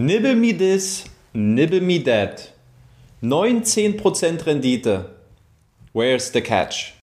Nibble 0.00 0.36
me 0.36 0.52
this, 0.52 1.06
nibble 1.34 1.80
me 1.80 1.98
that. 2.04 2.52
19% 3.20 3.98
Rendite. 4.44 5.06
Where's 5.92 6.30
the 6.30 6.40
catch? 6.40 6.94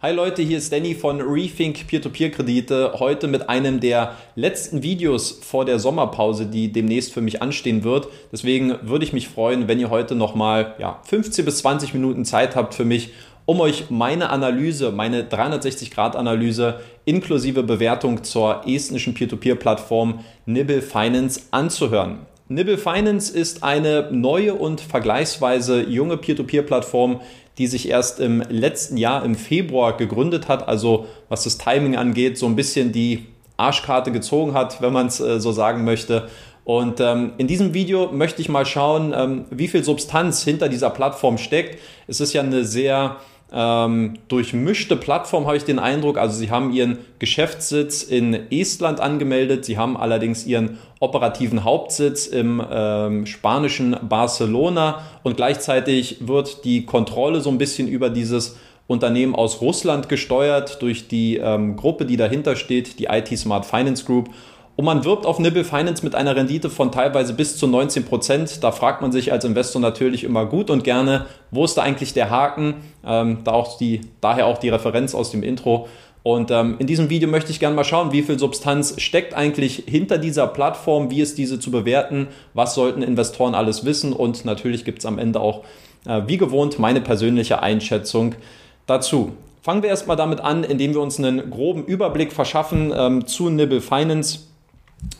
Hi 0.00 0.12
Leute, 0.12 0.40
hier 0.40 0.56
ist 0.56 0.72
Danny 0.72 0.94
von 0.94 1.20
Rethink 1.20 1.86
Peer-to-Peer-Kredite. 1.86 2.94
Heute 2.98 3.28
mit 3.28 3.50
einem 3.50 3.80
der 3.80 4.16
letzten 4.34 4.82
Videos 4.82 5.32
vor 5.42 5.66
der 5.66 5.78
Sommerpause, 5.78 6.46
die 6.46 6.72
demnächst 6.72 7.12
für 7.12 7.20
mich 7.20 7.42
anstehen 7.42 7.84
wird. 7.84 8.08
Deswegen 8.32 8.78
würde 8.80 9.04
ich 9.04 9.12
mich 9.12 9.28
freuen, 9.28 9.68
wenn 9.68 9.78
ihr 9.78 9.90
heute 9.90 10.14
nochmal 10.14 10.74
ja, 10.78 11.02
15 11.04 11.44
bis 11.44 11.58
20 11.58 11.92
Minuten 11.92 12.24
Zeit 12.24 12.56
habt 12.56 12.72
für 12.74 12.86
mich, 12.86 13.10
um 13.48 13.62
euch 13.62 13.88
meine 13.88 14.28
Analyse, 14.28 14.92
meine 14.92 15.22
360-Grad-Analyse 15.22 16.80
inklusive 17.06 17.62
Bewertung 17.62 18.22
zur 18.22 18.60
estnischen 18.66 19.14
Peer-to-Peer-Plattform 19.14 20.20
Nibble 20.44 20.82
Finance 20.82 21.40
anzuhören. 21.50 22.18
Nibble 22.48 22.76
Finance 22.76 23.32
ist 23.32 23.62
eine 23.62 24.10
neue 24.12 24.52
und 24.52 24.82
vergleichsweise 24.82 25.80
junge 25.80 26.18
Peer-to-Peer-Plattform, 26.18 27.22
die 27.56 27.68
sich 27.68 27.88
erst 27.88 28.20
im 28.20 28.42
letzten 28.50 28.98
Jahr 28.98 29.24
im 29.24 29.34
Februar 29.34 29.96
gegründet 29.96 30.46
hat, 30.48 30.68
also 30.68 31.06
was 31.30 31.44
das 31.44 31.56
Timing 31.56 31.96
angeht, 31.96 32.36
so 32.36 32.44
ein 32.44 32.54
bisschen 32.54 32.92
die 32.92 33.28
Arschkarte 33.56 34.12
gezogen 34.12 34.52
hat, 34.52 34.82
wenn 34.82 34.92
man 34.92 35.06
es 35.06 35.20
äh, 35.20 35.40
so 35.40 35.52
sagen 35.52 35.84
möchte. 35.84 36.28
Und 36.64 37.00
ähm, 37.00 37.32
in 37.38 37.46
diesem 37.46 37.72
Video 37.72 38.12
möchte 38.12 38.42
ich 38.42 38.50
mal 38.50 38.66
schauen, 38.66 39.14
ähm, 39.16 39.46
wie 39.48 39.68
viel 39.68 39.82
Substanz 39.82 40.44
hinter 40.44 40.68
dieser 40.68 40.90
Plattform 40.90 41.38
steckt. 41.38 41.78
Es 42.06 42.20
ist 42.20 42.34
ja 42.34 42.42
eine 42.42 42.62
sehr 42.62 43.16
ähm, 43.52 44.14
durchmischte 44.28 44.96
Plattform, 44.96 45.46
habe 45.46 45.56
ich 45.56 45.64
den 45.64 45.78
Eindruck. 45.78 46.18
Also 46.18 46.38
sie 46.38 46.50
haben 46.50 46.72
ihren 46.72 46.98
Geschäftssitz 47.18 48.02
in 48.02 48.50
Estland 48.50 49.00
angemeldet, 49.00 49.64
sie 49.64 49.78
haben 49.78 49.96
allerdings 49.96 50.46
ihren 50.46 50.78
operativen 51.00 51.64
Hauptsitz 51.64 52.26
im 52.26 52.62
ähm, 52.70 53.26
spanischen 53.26 53.96
Barcelona 54.08 55.02
und 55.22 55.36
gleichzeitig 55.36 56.26
wird 56.26 56.64
die 56.64 56.84
Kontrolle 56.84 57.40
so 57.40 57.50
ein 57.50 57.58
bisschen 57.58 57.88
über 57.88 58.10
dieses 58.10 58.56
Unternehmen 58.86 59.34
aus 59.34 59.60
Russland 59.60 60.08
gesteuert 60.08 60.82
durch 60.82 61.08
die 61.08 61.36
ähm, 61.36 61.76
Gruppe, 61.76 62.06
die 62.06 62.16
dahinter 62.16 62.56
steht, 62.56 62.98
die 62.98 63.04
IT 63.04 63.28
Smart 63.38 63.66
Finance 63.66 64.04
Group. 64.04 64.30
Und 64.78 64.84
man 64.84 65.04
wirbt 65.04 65.26
auf 65.26 65.40
Nibble 65.40 65.64
Finance 65.64 66.04
mit 66.04 66.14
einer 66.14 66.36
Rendite 66.36 66.70
von 66.70 66.92
teilweise 66.92 67.34
bis 67.34 67.56
zu 67.56 67.66
19 67.66 68.04
Prozent. 68.04 68.62
Da 68.62 68.70
fragt 68.70 69.02
man 69.02 69.10
sich 69.10 69.32
als 69.32 69.44
Investor 69.44 69.82
natürlich 69.82 70.22
immer 70.22 70.46
gut 70.46 70.70
und 70.70 70.84
gerne, 70.84 71.26
wo 71.50 71.64
ist 71.64 71.74
da 71.74 71.82
eigentlich 71.82 72.12
der 72.14 72.30
Haken? 72.30 72.74
Ähm, 73.04 73.38
da 73.42 73.50
auch 73.50 73.76
die, 73.76 74.02
daher 74.20 74.46
auch 74.46 74.58
die 74.58 74.68
Referenz 74.68 75.16
aus 75.16 75.32
dem 75.32 75.42
Intro. 75.42 75.88
Und 76.22 76.52
ähm, 76.52 76.76
in 76.78 76.86
diesem 76.86 77.10
Video 77.10 77.28
möchte 77.28 77.50
ich 77.50 77.58
gerne 77.58 77.74
mal 77.74 77.82
schauen, 77.82 78.12
wie 78.12 78.22
viel 78.22 78.38
Substanz 78.38 78.94
steckt 78.98 79.34
eigentlich 79.34 79.82
hinter 79.88 80.16
dieser 80.16 80.46
Plattform, 80.46 81.10
wie 81.10 81.22
ist 81.22 81.38
diese 81.38 81.58
zu 81.58 81.72
bewerten, 81.72 82.28
was 82.54 82.76
sollten 82.76 83.02
Investoren 83.02 83.56
alles 83.56 83.84
wissen 83.84 84.12
und 84.12 84.44
natürlich 84.44 84.84
gibt 84.84 85.00
es 85.00 85.06
am 85.06 85.18
Ende 85.18 85.40
auch, 85.40 85.64
äh, 86.06 86.22
wie 86.28 86.36
gewohnt, 86.36 86.78
meine 86.78 87.00
persönliche 87.00 87.62
Einschätzung 87.64 88.36
dazu. 88.86 89.32
Fangen 89.60 89.82
wir 89.82 89.90
erstmal 89.90 90.16
damit 90.16 90.40
an, 90.40 90.62
indem 90.62 90.94
wir 90.94 91.00
uns 91.00 91.18
einen 91.18 91.50
groben 91.50 91.84
Überblick 91.84 92.32
verschaffen 92.32 92.92
ähm, 92.96 93.26
zu 93.26 93.50
Nibble 93.50 93.80
Finance. 93.80 94.47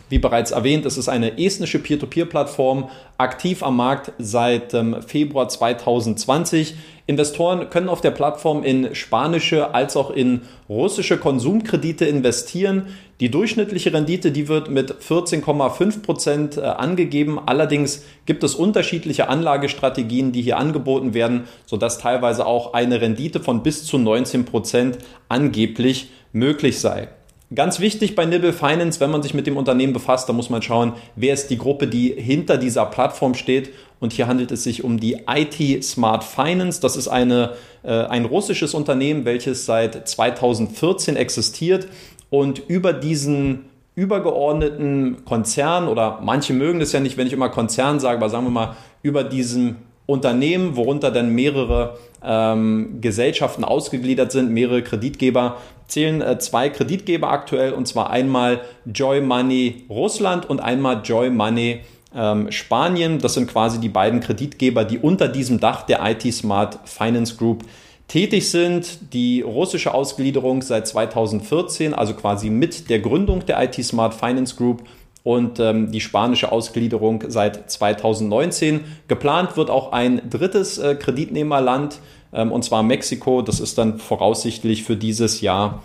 Wie 0.09 0.19
bereits 0.19 0.53
erwähnt, 0.53 0.87
es 0.87 0.97
ist 0.97 1.09
eine 1.09 1.39
estnische 1.39 1.79
Peer-to-Peer-Plattform, 1.79 2.89
aktiv 3.19 3.63
am 3.63 3.77
Markt 3.77 4.13
seit 4.19 4.73
ähm, 4.73 5.03
Februar 5.07 5.49
2020. 5.49 6.77
Investoren 7.07 7.69
können 7.69 7.89
auf 7.89 8.01
der 8.01 8.11
Plattform 8.11 8.65
in 8.65 8.95
spanische 8.95 9.75
als 9.75 9.97
auch 9.97 10.11
in 10.11 10.43
russische 10.69 11.19
Konsumkredite 11.19 12.07
investieren. 12.07 12.87
Die 13.21 13.31
durchschnittliche 13.31 13.93
Rendite, 13.93 14.31
die 14.31 14.49
wird 14.49 14.71
mit 14.71 14.95
14,5 14.95 16.03
Prozent 16.03 16.57
äh, 16.57 16.63
angegeben. 16.63 17.39
Allerdings 17.45 18.05
gibt 18.25 18.45
es 18.45 18.55
unterschiedliche 18.55 19.29
Anlagestrategien, 19.29 20.33
die 20.33 20.43
hier 20.43 20.57
angeboten 20.57 21.13
werden, 21.13 21.45
sodass 21.67 21.99
teilweise 21.99 22.47
auch 22.47 22.73
eine 22.73 23.01
Rendite 23.01 23.41
von 23.41 23.63
bis 23.63 23.85
zu 23.85 23.99
19 23.99 24.47
Prozent 24.47 24.99
angeblich 25.29 26.09
möglich 26.33 26.81
sei. 26.81 27.09
Ganz 27.55 27.81
wichtig 27.81 28.15
bei 28.15 28.27
Nibble 28.27 28.53
Finance, 28.53 29.01
wenn 29.01 29.11
man 29.11 29.23
sich 29.23 29.33
mit 29.33 29.47
dem 29.47 29.57
Unternehmen 29.57 29.95
befasst, 29.95 30.29
da 30.29 30.35
muss 30.35 30.51
man 30.51 30.61
schauen, 30.61 30.93
wer 31.17 31.33
ist 31.33 31.49
die 31.49 31.57
Gruppe, 31.57 31.87
die 31.87 32.13
hinter 32.13 32.59
dieser 32.59 32.85
Plattform 32.85 33.33
steht. 33.33 33.71
Und 34.01 34.13
hier 34.13 34.27
handelt 34.27 34.53
es 34.53 34.65
sich 34.65 34.85
um 34.85 35.01
die 35.01 35.23
IT 35.27 35.83
Smart 35.83 36.25
Finance. 36.25 36.81
Das 36.83 36.95
ist 36.95 37.09
eine, 37.09 37.55
äh, 37.83 38.05
ein 38.05 38.27
russisches 38.27 38.75
Unternehmen, 38.75 39.25
welches 39.25 39.65
seit 39.65 40.07
2014 40.07 41.17
existiert 41.17 41.89
und 42.29 42.59
über 42.69 42.93
diesen 42.93 43.65
übergeordneten 43.95 45.25
Konzern 45.25 45.89
oder 45.89 46.21
manche 46.23 46.53
mögen 46.53 46.79
das 46.79 46.93
ja 46.93 47.01
nicht, 47.01 47.17
wenn 47.17 47.27
ich 47.27 47.33
immer 47.33 47.49
Konzern 47.49 47.99
sage, 47.99 48.19
aber 48.19 48.29
sagen 48.29 48.45
wir 48.45 48.51
mal 48.51 48.77
über 49.03 49.25
diesem 49.25 49.77
Unternehmen, 50.07 50.77
worunter 50.77 51.11
dann 51.11 51.35
mehrere 51.35 51.99
ähm, 52.23 52.99
Gesellschaften 53.01 53.65
ausgegliedert 53.65 54.33
sind, 54.33 54.51
mehrere 54.51 54.83
Kreditgeber, 54.83 55.59
zählen 55.87 56.21
äh, 56.21 56.39
zwei 56.39 56.69
Kreditgeber 56.69 57.31
aktuell 57.31 57.73
und 57.73 57.87
zwar 57.87 58.11
einmal 58.11 58.61
Joy 58.85 59.21
Money 59.21 59.85
Russland 59.89 60.49
und 60.49 60.61
einmal 60.61 61.03
Joy 61.05 61.31
Money 61.31 61.81
ähm, 62.15 62.51
Spanien. 62.53 63.19
Das 63.19 63.35
sind 63.35 63.49
quasi 63.49 63.81
die 63.81 63.89
beiden 63.89 64.21
Kreditgeber, 64.21 64.85
die 64.85 64.99
unter 64.99 65.29
diesem 65.29 65.61
Dach 65.61 65.83
der 65.83 66.01
IT 66.05 66.33
Smart 66.33 66.79
Finance 66.85 67.37
Group 67.37 67.65
tätig 68.09 68.51
sind. 68.51 69.13
Die 69.13 69.43
russische 69.43 69.95
Ausgliederung 69.95 70.63
seit 70.63 70.87
2014, 70.87 71.95
also 71.95 72.15
quasi 72.15 72.51
mit 72.51 72.91
der 72.91 73.01
Gründung 73.01 73.45
der 73.47 73.63
IT 73.63 73.83
Smart 73.85 74.15
Finance 74.15 74.57
Group 74.57 74.83
und 75.23 75.61
ähm, 75.61 75.93
die 75.93 76.01
spanische 76.01 76.53
Ausgliederung 76.53 77.25
seit 77.29 77.71
2019. 77.71 78.85
Geplant 79.09 79.57
wird 79.57 79.71
auch 79.71 79.93
ein 79.93 80.23
drittes 80.31 80.79
äh, 80.79 80.95
Kreditnehmerland, 80.95 82.01
ähm, 82.33 82.53
und 82.53 82.65
zwar 82.65 82.83
Mexiko. 82.83 83.43
Das 83.43 83.61
ist 83.61 83.79
dann 83.79 83.99
voraussichtlich 83.99 84.85
für 84.85 84.97
dieses 84.97 85.41
Jahr 85.41 85.83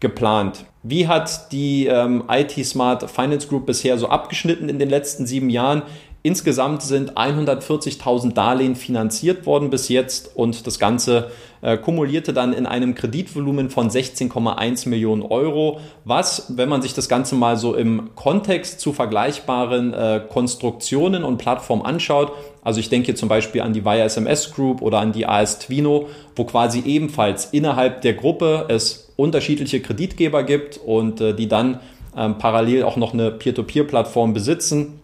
geplant. 0.00 0.66
Wie 0.82 1.08
hat 1.08 1.50
die 1.52 1.86
ähm, 1.86 2.24
IT 2.28 2.52
Smart 2.64 3.10
Finance 3.10 3.48
Group 3.48 3.66
bisher 3.66 3.96
so 3.96 4.08
abgeschnitten 4.08 4.68
in 4.68 4.78
den 4.78 4.90
letzten 4.90 5.26
sieben 5.26 5.48
Jahren? 5.48 5.82
Insgesamt 6.26 6.80
sind 6.80 7.18
140.000 7.18 8.32
Darlehen 8.32 8.76
finanziert 8.76 9.44
worden 9.44 9.68
bis 9.68 9.90
jetzt 9.90 10.34
und 10.34 10.66
das 10.66 10.78
Ganze 10.78 11.30
äh, 11.60 11.76
kumulierte 11.76 12.32
dann 12.32 12.54
in 12.54 12.64
einem 12.64 12.94
Kreditvolumen 12.94 13.68
von 13.68 13.90
16,1 13.90 14.88
Millionen 14.88 15.20
Euro, 15.20 15.80
was, 16.06 16.56
wenn 16.56 16.70
man 16.70 16.80
sich 16.80 16.94
das 16.94 17.10
Ganze 17.10 17.34
mal 17.34 17.58
so 17.58 17.74
im 17.74 18.14
Kontext 18.14 18.80
zu 18.80 18.94
vergleichbaren 18.94 19.92
äh, 19.92 20.22
Konstruktionen 20.26 21.24
und 21.24 21.36
Plattformen 21.36 21.82
anschaut, 21.82 22.32
also 22.62 22.80
ich 22.80 22.88
denke 22.88 23.04
hier 23.04 23.16
zum 23.16 23.28
Beispiel 23.28 23.60
an 23.60 23.74
die 23.74 23.84
Via 23.84 24.06
SMS 24.06 24.50
Group 24.50 24.80
oder 24.80 25.00
an 25.00 25.12
die 25.12 25.26
AS 25.26 25.58
Twino, 25.58 26.08
wo 26.36 26.44
quasi 26.44 26.80
ebenfalls 26.86 27.44
innerhalb 27.52 28.00
der 28.00 28.14
Gruppe 28.14 28.64
es 28.70 29.12
unterschiedliche 29.16 29.82
Kreditgeber 29.82 30.42
gibt 30.42 30.78
und 30.78 31.20
äh, 31.20 31.34
die 31.34 31.48
dann 31.48 31.80
ähm, 32.16 32.38
parallel 32.38 32.84
auch 32.84 32.96
noch 32.96 33.12
eine 33.12 33.30
Peer-to-Peer-Plattform 33.30 34.32
besitzen 34.32 35.00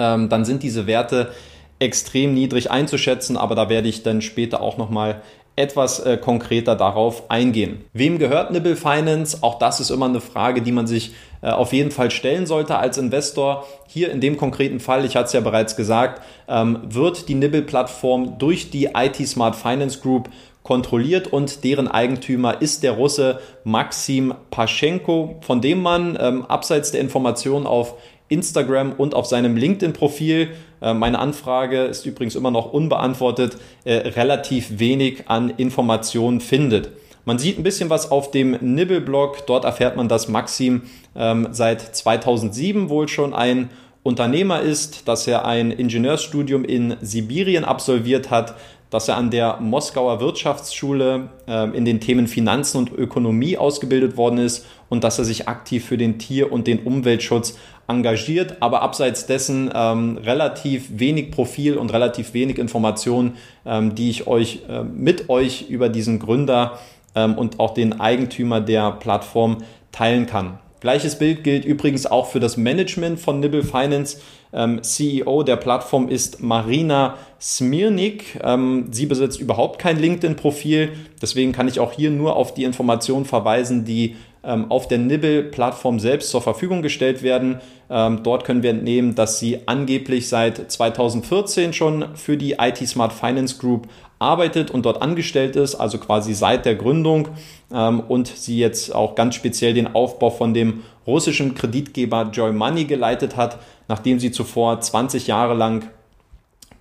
ähm, 0.00 0.28
dann 0.30 0.44
sind 0.44 0.62
diese 0.62 0.86
Werte 0.86 1.30
extrem 1.78 2.34
niedrig 2.34 2.70
einzuschätzen, 2.70 3.36
aber 3.36 3.54
da 3.54 3.68
werde 3.68 3.88
ich 3.88 4.02
dann 4.02 4.22
später 4.22 4.60
auch 4.60 4.78
nochmal 4.78 5.22
etwas 5.56 6.00
äh, 6.00 6.16
konkreter 6.16 6.74
darauf 6.74 7.30
eingehen. 7.30 7.84
Wem 7.92 8.18
gehört 8.18 8.50
Nibble 8.50 8.76
Finance? 8.76 9.38
Auch 9.42 9.58
das 9.58 9.80
ist 9.80 9.90
immer 9.90 10.06
eine 10.06 10.20
Frage, 10.20 10.62
die 10.62 10.72
man 10.72 10.86
sich 10.86 11.12
äh, 11.42 11.50
auf 11.50 11.72
jeden 11.72 11.90
Fall 11.90 12.10
stellen 12.10 12.46
sollte 12.46 12.78
als 12.78 12.98
Investor. 12.98 13.66
Hier 13.86 14.10
in 14.10 14.20
dem 14.20 14.36
konkreten 14.36 14.80
Fall, 14.80 15.04
ich 15.04 15.16
hatte 15.16 15.26
es 15.26 15.32
ja 15.32 15.40
bereits 15.40 15.76
gesagt, 15.76 16.22
ähm, 16.48 16.78
wird 16.88 17.28
die 17.28 17.34
Nibble-Plattform 17.34 18.38
durch 18.38 18.70
die 18.70 18.90
IT 18.94 19.16
Smart 19.26 19.56
Finance 19.56 20.00
Group 20.00 20.30
kontrolliert 20.62 21.26
und 21.26 21.64
deren 21.64 21.88
Eigentümer 21.88 22.60
ist 22.60 22.82
der 22.82 22.92
Russe 22.92 23.40
Maxim 23.64 24.34
Paschenko, 24.50 25.38
von 25.40 25.60
dem 25.60 25.82
man 25.82 26.16
ähm, 26.20 26.44
abseits 26.46 26.92
der 26.92 27.00
Informationen 27.00 27.66
auf 27.66 27.94
Instagram 28.30 28.92
und 28.92 29.14
auf 29.14 29.26
seinem 29.26 29.56
LinkedIn-Profil. 29.56 30.48
Äh, 30.80 30.94
meine 30.94 31.18
Anfrage 31.18 31.82
ist 31.82 32.06
übrigens 32.06 32.34
immer 32.34 32.50
noch 32.50 32.72
unbeantwortet, 32.72 33.58
äh, 33.84 33.94
relativ 33.96 34.78
wenig 34.78 35.28
an 35.28 35.50
Informationen 35.50 36.40
findet. 36.40 36.90
Man 37.26 37.38
sieht 37.38 37.58
ein 37.58 37.62
bisschen 37.62 37.90
was 37.90 38.10
auf 38.10 38.30
dem 38.30 38.56
Nibble-Blog. 38.60 39.46
Dort 39.46 39.64
erfährt 39.64 39.96
man, 39.96 40.08
dass 40.08 40.28
Maxim 40.28 40.82
ähm, 41.14 41.48
seit 41.50 41.80
2007 41.94 42.88
wohl 42.88 43.08
schon 43.08 43.34
ein 43.34 43.68
Unternehmer 44.02 44.60
ist, 44.60 45.06
dass 45.08 45.26
er 45.26 45.44
ein 45.44 45.70
Ingenieursstudium 45.70 46.64
in 46.64 46.96
Sibirien 47.02 47.64
absolviert 47.64 48.30
hat, 48.30 48.54
dass 48.90 49.08
er 49.08 49.16
an 49.16 49.30
der 49.30 49.58
Moskauer 49.60 50.20
Wirtschaftsschule 50.20 51.30
äh, 51.46 51.76
in 51.76 51.84
den 51.84 52.00
Themen 52.00 52.26
Finanzen 52.26 52.78
und 52.78 52.92
Ökonomie 52.92 53.56
ausgebildet 53.56 54.16
worden 54.16 54.38
ist 54.38 54.66
und 54.88 55.04
dass 55.04 55.18
er 55.18 55.24
sich 55.24 55.48
aktiv 55.48 55.84
für 55.84 55.96
den 55.96 56.18
Tier- 56.18 56.52
und 56.52 56.66
den 56.66 56.80
Umweltschutz 56.80 57.56
engagiert, 57.88 58.56
aber 58.60 58.82
abseits 58.82 59.26
dessen 59.26 59.70
ähm, 59.74 60.18
relativ 60.18 60.88
wenig 60.98 61.30
Profil 61.30 61.76
und 61.76 61.92
relativ 61.92 62.34
wenig 62.34 62.58
Informationen, 62.58 63.36
ähm, 63.66 63.94
die 63.94 64.10
ich 64.10 64.26
euch 64.26 64.60
äh, 64.68 64.82
mit 64.82 65.28
euch 65.28 65.68
über 65.68 65.88
diesen 65.88 66.18
Gründer 66.18 66.78
ähm, 67.14 67.36
und 67.36 67.58
auch 67.58 67.74
den 67.74 68.00
Eigentümer 68.00 68.60
der 68.60 68.92
Plattform 68.92 69.58
teilen 69.92 70.26
kann. 70.26 70.58
Gleiches 70.80 71.18
Bild 71.18 71.44
gilt 71.44 71.66
übrigens 71.66 72.06
auch 72.06 72.26
für 72.26 72.40
das 72.40 72.56
Management 72.56 73.20
von 73.20 73.38
Nibble 73.38 73.62
Finance. 73.62 74.18
Ähm, 74.52 74.82
CEO 74.82 75.42
der 75.42 75.56
Plattform 75.56 76.08
ist 76.08 76.42
Marina 76.42 77.18
Smirnik. 77.38 78.40
Ähm, 78.42 78.86
sie 78.90 79.04
besitzt 79.06 79.40
überhaupt 79.40 79.78
kein 79.78 79.98
LinkedIn-Profil. 79.98 80.92
Deswegen 81.20 81.52
kann 81.52 81.68
ich 81.68 81.80
auch 81.80 81.92
hier 81.92 82.10
nur 82.10 82.34
auf 82.34 82.54
die 82.54 82.64
Informationen 82.64 83.26
verweisen, 83.26 83.84
die 83.84 84.16
auf 84.42 84.88
der 84.88 84.98
Nibble-Plattform 84.98 86.00
selbst 86.00 86.30
zur 86.30 86.40
Verfügung 86.40 86.80
gestellt 86.80 87.22
werden. 87.22 87.60
Ähm, 87.90 88.22
dort 88.22 88.44
können 88.44 88.62
wir 88.62 88.70
entnehmen, 88.70 89.14
dass 89.14 89.38
sie 89.38 89.58
angeblich 89.66 90.28
seit 90.28 90.70
2014 90.70 91.72
schon 91.72 92.16
für 92.16 92.36
die 92.36 92.52
IT 92.52 92.78
Smart 92.78 93.12
Finance 93.12 93.58
Group 93.58 93.88
arbeitet 94.20 94.70
und 94.70 94.84
dort 94.86 95.02
angestellt 95.02 95.56
ist, 95.56 95.74
also 95.74 95.98
quasi 95.98 96.34
seit 96.34 96.66
der 96.66 96.74
Gründung 96.74 97.28
ähm, 97.72 98.00
und 98.00 98.28
sie 98.28 98.58
jetzt 98.58 98.94
auch 98.94 99.14
ganz 99.14 99.34
speziell 99.34 99.74
den 99.74 99.94
Aufbau 99.94 100.30
von 100.30 100.54
dem 100.54 100.84
russischen 101.06 101.54
Kreditgeber 101.54 102.30
Joy 102.32 102.52
Money 102.52 102.84
geleitet 102.84 103.36
hat, 103.36 103.58
nachdem 103.88 104.20
sie 104.20 104.30
zuvor 104.30 104.80
20 104.80 105.26
Jahre 105.26 105.54
lang 105.54 105.88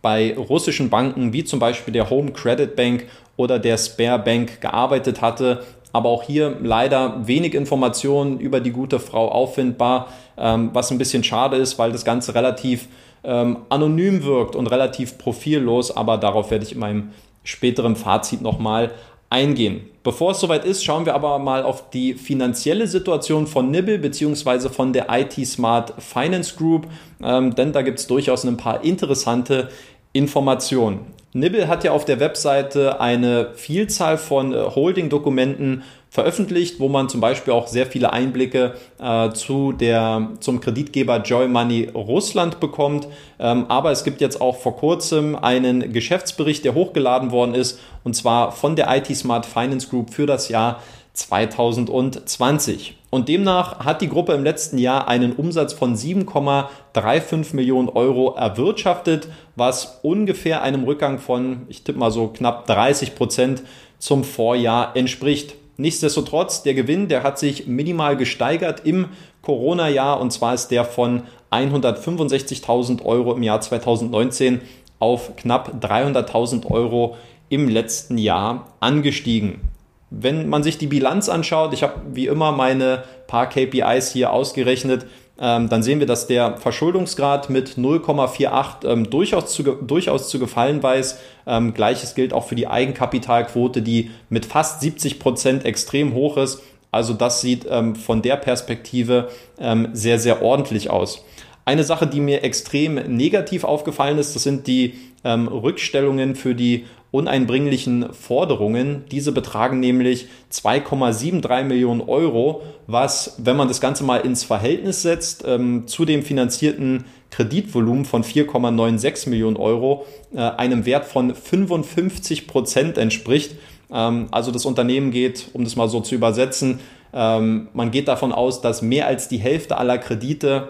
bei 0.02 0.36
russischen 0.38 0.90
Banken 0.90 1.34
wie 1.34 1.44
zum 1.44 1.60
Beispiel 1.60 1.94
der 1.94 2.10
Home 2.10 2.32
Credit 2.32 2.76
Bank 2.76 3.06
oder 3.38 3.58
der 3.58 3.78
Spare 3.78 4.20
Bank 4.20 4.62
gearbeitet 4.62 5.22
hatte. 5.22 5.64
Aber 5.92 6.10
auch 6.10 6.24
hier 6.24 6.58
leider 6.62 7.28
wenig 7.28 7.54
Informationen 7.54 8.40
über 8.40 8.60
die 8.60 8.72
gute 8.72 9.00
Frau 9.00 9.30
auffindbar, 9.30 10.08
ähm, 10.38 10.70
was 10.74 10.92
ein 10.92 10.98
bisschen 10.98 11.24
schade 11.24 11.58
ist, 11.58 11.80
weil 11.80 11.92
das 11.92 12.06
Ganze 12.06 12.36
relativ 12.36 12.88
ähm, 13.24 13.58
anonym 13.70 14.24
wirkt 14.24 14.56
und 14.56 14.68
relativ 14.68 15.18
profillos. 15.18 15.96
Aber 15.96 16.18
darauf 16.18 16.52
werde 16.52 16.66
ich 16.66 16.74
in 16.74 16.80
meinem 16.80 17.12
späteren 17.44 17.96
Fazit 17.96 18.42
nochmal 18.42 18.92
eingehen. 19.30 19.82
Bevor 20.04 20.32
es 20.32 20.40
soweit 20.40 20.66
ist, 20.66 20.84
schauen 20.84 21.06
wir 21.06 21.14
aber 21.14 21.38
mal 21.40 21.64
auf 21.64 21.90
die 21.92 22.14
finanzielle 22.16 22.88
Situation 22.88 23.48
von 23.48 23.70
Nibble 23.70 24.00
bzw. 24.00 24.70
von 24.70 24.94
der 24.94 25.08
IT 25.10 25.34
Smart 25.46 25.94
Finance 26.00 26.56
Group, 26.56 26.88
ähm, 27.22 27.54
denn 27.54 27.72
da 27.72 27.82
gibt 27.82 28.00
es 28.00 28.08
durchaus 28.08 28.44
ein 28.46 28.58
paar 28.58 28.84
interessante 28.84 29.70
Informationen. 30.14 31.19
Nibble 31.34 31.68
hat 31.68 31.84
ja 31.84 31.92
auf 31.92 32.06
der 32.06 32.20
Webseite 32.20 33.00
eine 33.00 33.52
Vielzahl 33.54 34.18
von 34.18 34.54
äh, 34.54 34.58
Holding-Dokumenten 34.58 35.84
veröffentlicht, 36.10 36.80
wo 36.80 36.90
man 36.90 37.08
zum 37.08 37.22
Beispiel 37.22 37.54
auch 37.54 37.68
sehr 37.68 37.86
viele 37.86 38.12
Einblicke 38.12 38.74
äh, 39.00 39.30
zu 39.32 39.72
der, 39.72 40.30
zum 40.40 40.60
Kreditgeber 40.60 41.18
Joy 41.22 41.48
Money 41.48 41.90
Russland 41.94 42.60
bekommt. 42.60 43.08
Ähm, 43.38 43.66
aber 43.70 43.92
es 43.92 44.04
gibt 44.04 44.22
jetzt 44.22 44.42
auch 44.42 44.58
vor 44.58 44.76
kurzem 44.76 45.36
einen 45.36 45.94
Geschäftsbericht, 45.94 46.66
der 46.66 46.74
hochgeladen 46.74 47.32
worden 47.32 47.54
ist, 47.54 47.80
und 48.04 48.16
zwar 48.16 48.52
von 48.52 48.76
der 48.76 48.90
IT 48.96 49.16
Smart 49.16 49.46
Finance 49.46 49.88
Group 49.88 50.12
für 50.12 50.26
das 50.26 50.50
Jahr 50.50 50.82
2020. 51.14 52.99
Und 53.10 53.28
demnach 53.28 53.80
hat 53.80 54.02
die 54.02 54.10
Gruppe 54.10 54.34
im 54.34 54.44
letzten 54.44 54.78
Jahr 54.78 55.08
einen 55.08 55.34
Umsatz 55.34 55.74
von 55.74 55.96
7,35 55.96 57.56
Millionen 57.56 57.90
Euro 57.90 58.36
erwirtschaftet, 58.36 59.28
was 59.56 60.00
ungefähr 60.04 60.62
einem 60.62 60.84
Rückgang 60.84 61.18
von, 61.18 61.66
ich 61.70 61.84
tippe 61.84 61.98
mal 61.98 62.12
so 62.12 62.28
knapp 62.28 62.68
30 62.68 63.16
Prozent 63.16 63.64
zum 63.98 64.24
Vorjahr 64.24 64.96
entspricht. 64.96 65.56
Nichtsdestotrotz, 65.78 66.62
der 66.62 66.76
Gewinn, 66.76 67.08
der 67.08 67.24
hat 67.24 67.40
sich 67.40 67.66
minimal 67.66 68.16
gesteigert 68.16 68.86
im 68.86 69.08
Corona-Jahr 69.42 70.20
und 70.20 70.32
zwar 70.32 70.54
ist 70.54 70.68
der 70.68 70.86
von 70.86 71.24
165.000 71.52 73.04
Euro 73.06 73.34
im 73.34 73.42
Jahr 73.42 73.62
2019 73.62 74.62
auf 75.00 75.36
knapp 75.38 75.74
300.000 75.82 76.70
Euro 76.70 77.16
im 77.48 77.70
letzten 77.70 78.18
Jahr 78.18 78.74
angestiegen. 78.80 79.69
Wenn 80.10 80.50
man 80.50 80.64
sich 80.64 80.78
die 80.78 80.88
Bilanz 80.88 81.30
anschaut, 81.30 81.74
ich 81.74 81.84
habe 81.84 82.02
wie 82.14 82.28
immer 82.28 82.52
meine 82.52 83.04
paar 83.28 83.48
KPIs 83.48 84.12
hier 84.12 84.32
ausgerechnet, 84.34 85.06
ähm, 85.42 85.70
dann 85.70 85.84
sehen 85.84 86.00
wir, 86.00 86.08
dass 86.08 86.28
der 86.28 86.58
Verschuldungsgrad 86.58 87.50
mit 87.50 87.78
0,48 87.78 88.86
ähm, 88.86 89.10
durchaus, 89.10 89.54
zu, 89.54 89.64
durchaus 89.64 90.30
zu 90.30 90.38
gefallen 90.38 90.84
weiß. 90.84 91.20
Ähm, 91.48 91.74
Gleiches 91.74 92.14
gilt 92.14 92.34
auch 92.34 92.48
für 92.48 92.56
die 92.56 92.68
Eigenkapitalquote, 92.68 93.82
die 93.82 94.12
mit 94.30 94.46
fast 94.46 94.82
70 94.82 95.20
Prozent 95.20 95.66
extrem 95.66 96.14
hoch 96.14 96.38
ist. 96.38 96.62
Also 96.92 97.14
das 97.14 97.40
sieht 97.42 97.66
ähm, 97.70 97.96
von 97.96 98.22
der 98.22 98.36
Perspektive 98.36 99.30
ähm, 99.60 99.90
sehr, 99.94 100.20
sehr 100.20 100.42
ordentlich 100.42 100.90
aus. 100.90 101.24
Eine 101.64 101.84
Sache, 101.84 102.08
die 102.08 102.20
mir 102.20 102.44
extrem 102.44 102.96
negativ 102.96 103.64
aufgefallen 103.64 104.18
ist, 104.18 104.36
das 104.36 104.44
sind 104.44 104.66
die 104.66 104.96
ähm, 105.24 105.48
Rückstellungen 105.48 106.36
für 106.36 106.56
die 106.56 106.86
uneinbringlichen 107.12 108.14
Forderungen. 108.14 109.04
Diese 109.12 109.32
betragen 109.32 109.80
nämlich 109.80 110.28
2,73 110.52 111.64
Millionen 111.64 112.02
Euro, 112.02 112.62
was, 112.88 113.36
wenn 113.38 113.56
man 113.56 113.68
das 113.68 113.82
Ganze 113.82 114.04
mal 114.04 114.18
ins 114.18 114.44
Verhältnis 114.44 115.02
setzt, 115.02 115.44
ähm, 115.48 115.88
zu 115.88 116.06
dem 116.06 116.24
finanzierten 116.24 117.06
Kreditvolumen 117.32 118.06
von 118.06 118.24
4,96 118.24 119.30
Millionen 119.30 119.58
Euro, 119.58 120.06
äh, 120.34 120.40
einem 120.40 120.86
Wert 120.86 121.06
von 121.06 121.34
55 121.34 122.48
Prozent 122.48 122.98
entspricht. 122.98 123.56
Ähm, 123.92 124.28
also 124.32 124.52
das 124.52 124.66
Unternehmen 124.66 125.12
geht, 125.12 125.50
um 125.54 125.64
das 125.64 125.76
mal 125.76 125.90
so 125.90 126.02
zu 126.02 126.16
übersetzen, 126.16 126.80
ähm, 127.12 127.70
man 127.74 127.90
geht 127.90 128.08
davon 128.08 128.32
aus, 128.32 128.62
dass 128.62 128.84
mehr 128.84 129.08
als 129.08 129.28
die 129.28 129.40
Hälfte 129.40 129.78
aller 129.78 129.98
Kredite 129.98 130.70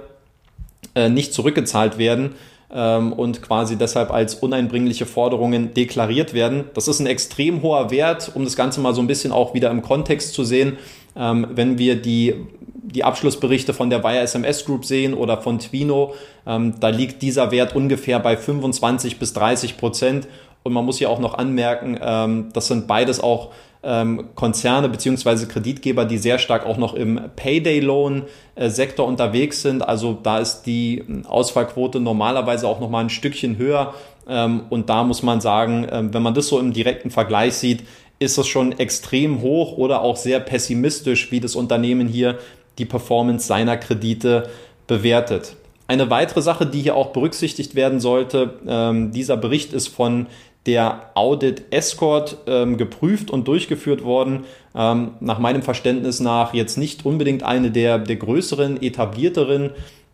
äh, 0.96 1.10
nicht 1.10 1.34
zurückgezahlt 1.34 1.98
werden 1.98 2.36
ähm, 2.74 3.13
und 3.13 3.42
quasi 3.42 3.77
deshalb 3.77 4.12
als 4.12 4.36
uneinbringliche 4.36 5.06
Forderungen 5.06 5.74
deklariert 5.74 6.33
werden. 6.33 6.66
Das 6.74 6.88
ist 6.88 7.00
ein 7.00 7.07
extrem 7.07 7.62
hoher 7.62 7.92
Wert, 7.92 8.31
um 8.33 8.44
das 8.44 8.56
Ganze 8.56 8.80
mal 8.80 8.94
so 8.94 9.01
ein 9.01 9.07
bisschen 9.07 9.31
auch 9.31 9.54
wieder 9.54 9.71
im 9.71 9.81
Kontext 9.81 10.33
zu 10.33 10.44
sehen. 10.44 10.77
Ähm, 11.16 11.48
wenn 11.51 11.77
wir 11.77 11.95
die, 11.95 12.36
die 12.74 13.04
Abschlussberichte 13.04 13.74
von 13.74 13.89
der 13.89 14.04
Wire 14.04 14.19
SMS 14.19 14.66
Group 14.66 14.86
sehen 14.86 15.13
oder 15.13 15.42
von 15.42 15.60
Twino, 15.60 16.13
ähm, 16.45 16.75
da 16.80 16.89
liegt 16.89 17.21
dieser 17.21 17.51
Wert 17.51 17.75
ungefähr 17.75 18.19
bei 18.19 18.38
25 18.38 19.19
bis 19.19 19.33
30 19.33 19.77
Prozent. 19.77 20.27
Und 20.64 20.74
man 20.74 20.86
muss 20.86 20.98
hier 20.98 21.10
auch 21.10 21.20
noch 21.20 21.36
anmerken, 21.36 21.98
ähm, 22.02 22.50
das 22.54 22.68
sind 22.68 22.88
beides 22.88 23.20
auch 23.20 23.52
ähm, 23.82 24.30
Konzerne 24.36 24.90
beziehungsweise 24.90 25.48
Kreditgeber, 25.48 26.06
die 26.06 26.18
sehr 26.18 26.38
stark 26.38 26.66
auch 26.66 26.78
noch 26.78 26.94
im 26.94 27.20
Payday-Loan-Sektor 27.36 29.08
unterwegs 29.08 29.62
sind. 29.62 29.88
Also 29.88 30.18
da 30.22 30.40
ist 30.40 30.64
die 30.64 31.04
Ausfallquote 31.28 32.00
normalerweise 32.00 32.68
auch 32.68 32.80
noch 32.80 32.90
mal 32.90 33.00
ein 33.00 33.10
Stückchen 33.10 33.58
höher. 33.58 33.94
Ähm, 34.28 34.64
und 34.70 34.90
da 34.90 35.04
muss 35.04 35.24
man 35.24 35.40
sagen, 35.40 35.88
ähm, 35.90 36.14
wenn 36.14 36.22
man 36.22 36.34
das 36.34 36.48
so 36.48 36.60
im 36.60 36.74
direkten 36.74 37.10
Vergleich 37.10 37.54
sieht, 37.54 37.84
ist 38.20 38.38
es 38.38 38.48
schon 38.48 38.78
extrem 38.78 39.42
hoch 39.42 39.78
oder 39.78 40.02
auch 40.02 40.18
sehr 40.18 40.42
pessimistisch, 40.42 41.32
wie 41.32 41.40
das 41.40 41.56
Unternehmen 41.56 42.08
hier 42.08 42.38
die 42.78 42.86
Performance 42.86 43.48
seiner 43.48 43.78
Kredite 43.78 44.50
bewertet. 44.88 45.56
Eine 45.88 46.10
weitere 46.10 46.42
Sache, 46.42 46.66
die 46.66 46.81
hier 46.81 46.95
auch 46.95 47.07
berücksichtigt 47.07 47.74
werden 47.76 48.00
sollte, 48.00 48.60
ähm, 48.68 49.12
dieser 49.12 49.38
Bericht 49.38 49.74
ist 49.74 49.88
von 49.88 50.28
der 50.69 51.09
Audit 51.16 51.64
Escort 51.71 52.38
ähm, 52.45 52.78
geprüft 52.78 53.31
und 53.31 53.47
durchgeführt 53.47 54.04
worden. 54.04 54.45
Ähm, 54.76 55.14
nach 55.19 55.40
meinem 55.40 55.64
Verständnis 55.64 56.19
nach 56.19 56.54
jetzt 56.54 56.78
nicht 56.78 57.07
unbedingt 57.07 57.42
eine 57.42 57.71
der, 57.71 57.97
der 57.97 58.18
größeren, 58.18 58.80
etablierteren 58.80 59.71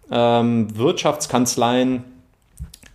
ähm, 0.10 0.68
Wirtschaftskanzleien. 0.78 2.06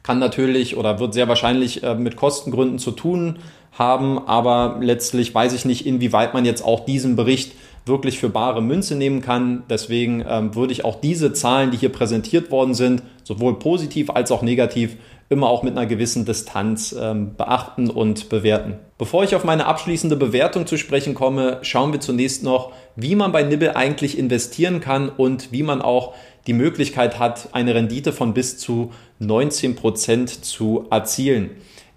Kann 0.03 0.19
natürlich 0.19 0.79
oder 0.79 0.99
wird 1.01 1.13
sehr 1.13 1.29
wahrscheinlich 1.29 1.83
äh, 1.83 1.95
mit 1.95 2.17
Kostengründen 2.17 2.79
zu 2.79 2.93
tun 2.93 3.37
haben, 3.73 4.27
aber 4.27 4.79
letztlich 4.81 5.35
weiß 5.35 5.53
ich 5.53 5.67
nicht, 5.67 5.85
inwieweit 5.85 6.33
man 6.33 6.47
jetzt 6.47 6.65
auch 6.65 6.87
diesen 6.87 7.15
Bericht 7.15 7.53
wirklich 7.85 8.19
für 8.19 8.31
bare 8.31 8.63
Münze 8.63 8.97
nehmen 8.97 9.21
kann. 9.21 9.65
Deswegen 9.69 10.25
ähm, 10.27 10.55
würde 10.55 10.73
ich 10.73 10.87
auch 10.87 10.99
diese 10.99 11.35
Zahlen, 11.35 11.71
die 11.71 11.77
hier 11.77 11.93
präsentiert 11.93 12.51
worden 12.51 12.73
sind, 12.73 13.03
sowohl 13.23 13.59
positiv 13.59 14.09
als 14.09 14.33
auch 14.33 14.41
negativ, 14.41 14.97
immer 15.31 15.49
auch 15.49 15.63
mit 15.63 15.77
einer 15.77 15.87
gewissen 15.87 16.25
Distanz 16.25 16.95
ähm, 16.99 17.37
beachten 17.37 17.89
und 17.89 18.29
bewerten. 18.29 18.79
Bevor 18.99 19.23
ich 19.23 19.37
auf 19.37 19.45
meine 19.45 19.65
abschließende 19.65 20.17
Bewertung 20.17 20.67
zu 20.67 20.77
sprechen 20.77 21.15
komme, 21.15 21.61
schauen 21.63 21.93
wir 21.93 22.01
zunächst 22.01 22.43
noch, 22.43 22.73
wie 22.97 23.15
man 23.15 23.31
bei 23.31 23.45
Nibble 23.45 23.77
eigentlich 23.77 24.19
investieren 24.19 24.81
kann 24.81 25.09
und 25.09 25.53
wie 25.53 25.63
man 25.63 25.83
auch 25.83 26.15
die 26.49 26.53
Möglichkeit 26.53 27.21
hat, 27.21 27.51
eine 27.53 27.77
Rendite 27.77 28.13
von 28.13 28.35
bis 28.35 28.59
zu 28.59 28.93
19 29.21 29.77
Prozent 29.77 30.45
zu 30.45 30.87
erzielen. 30.91 31.51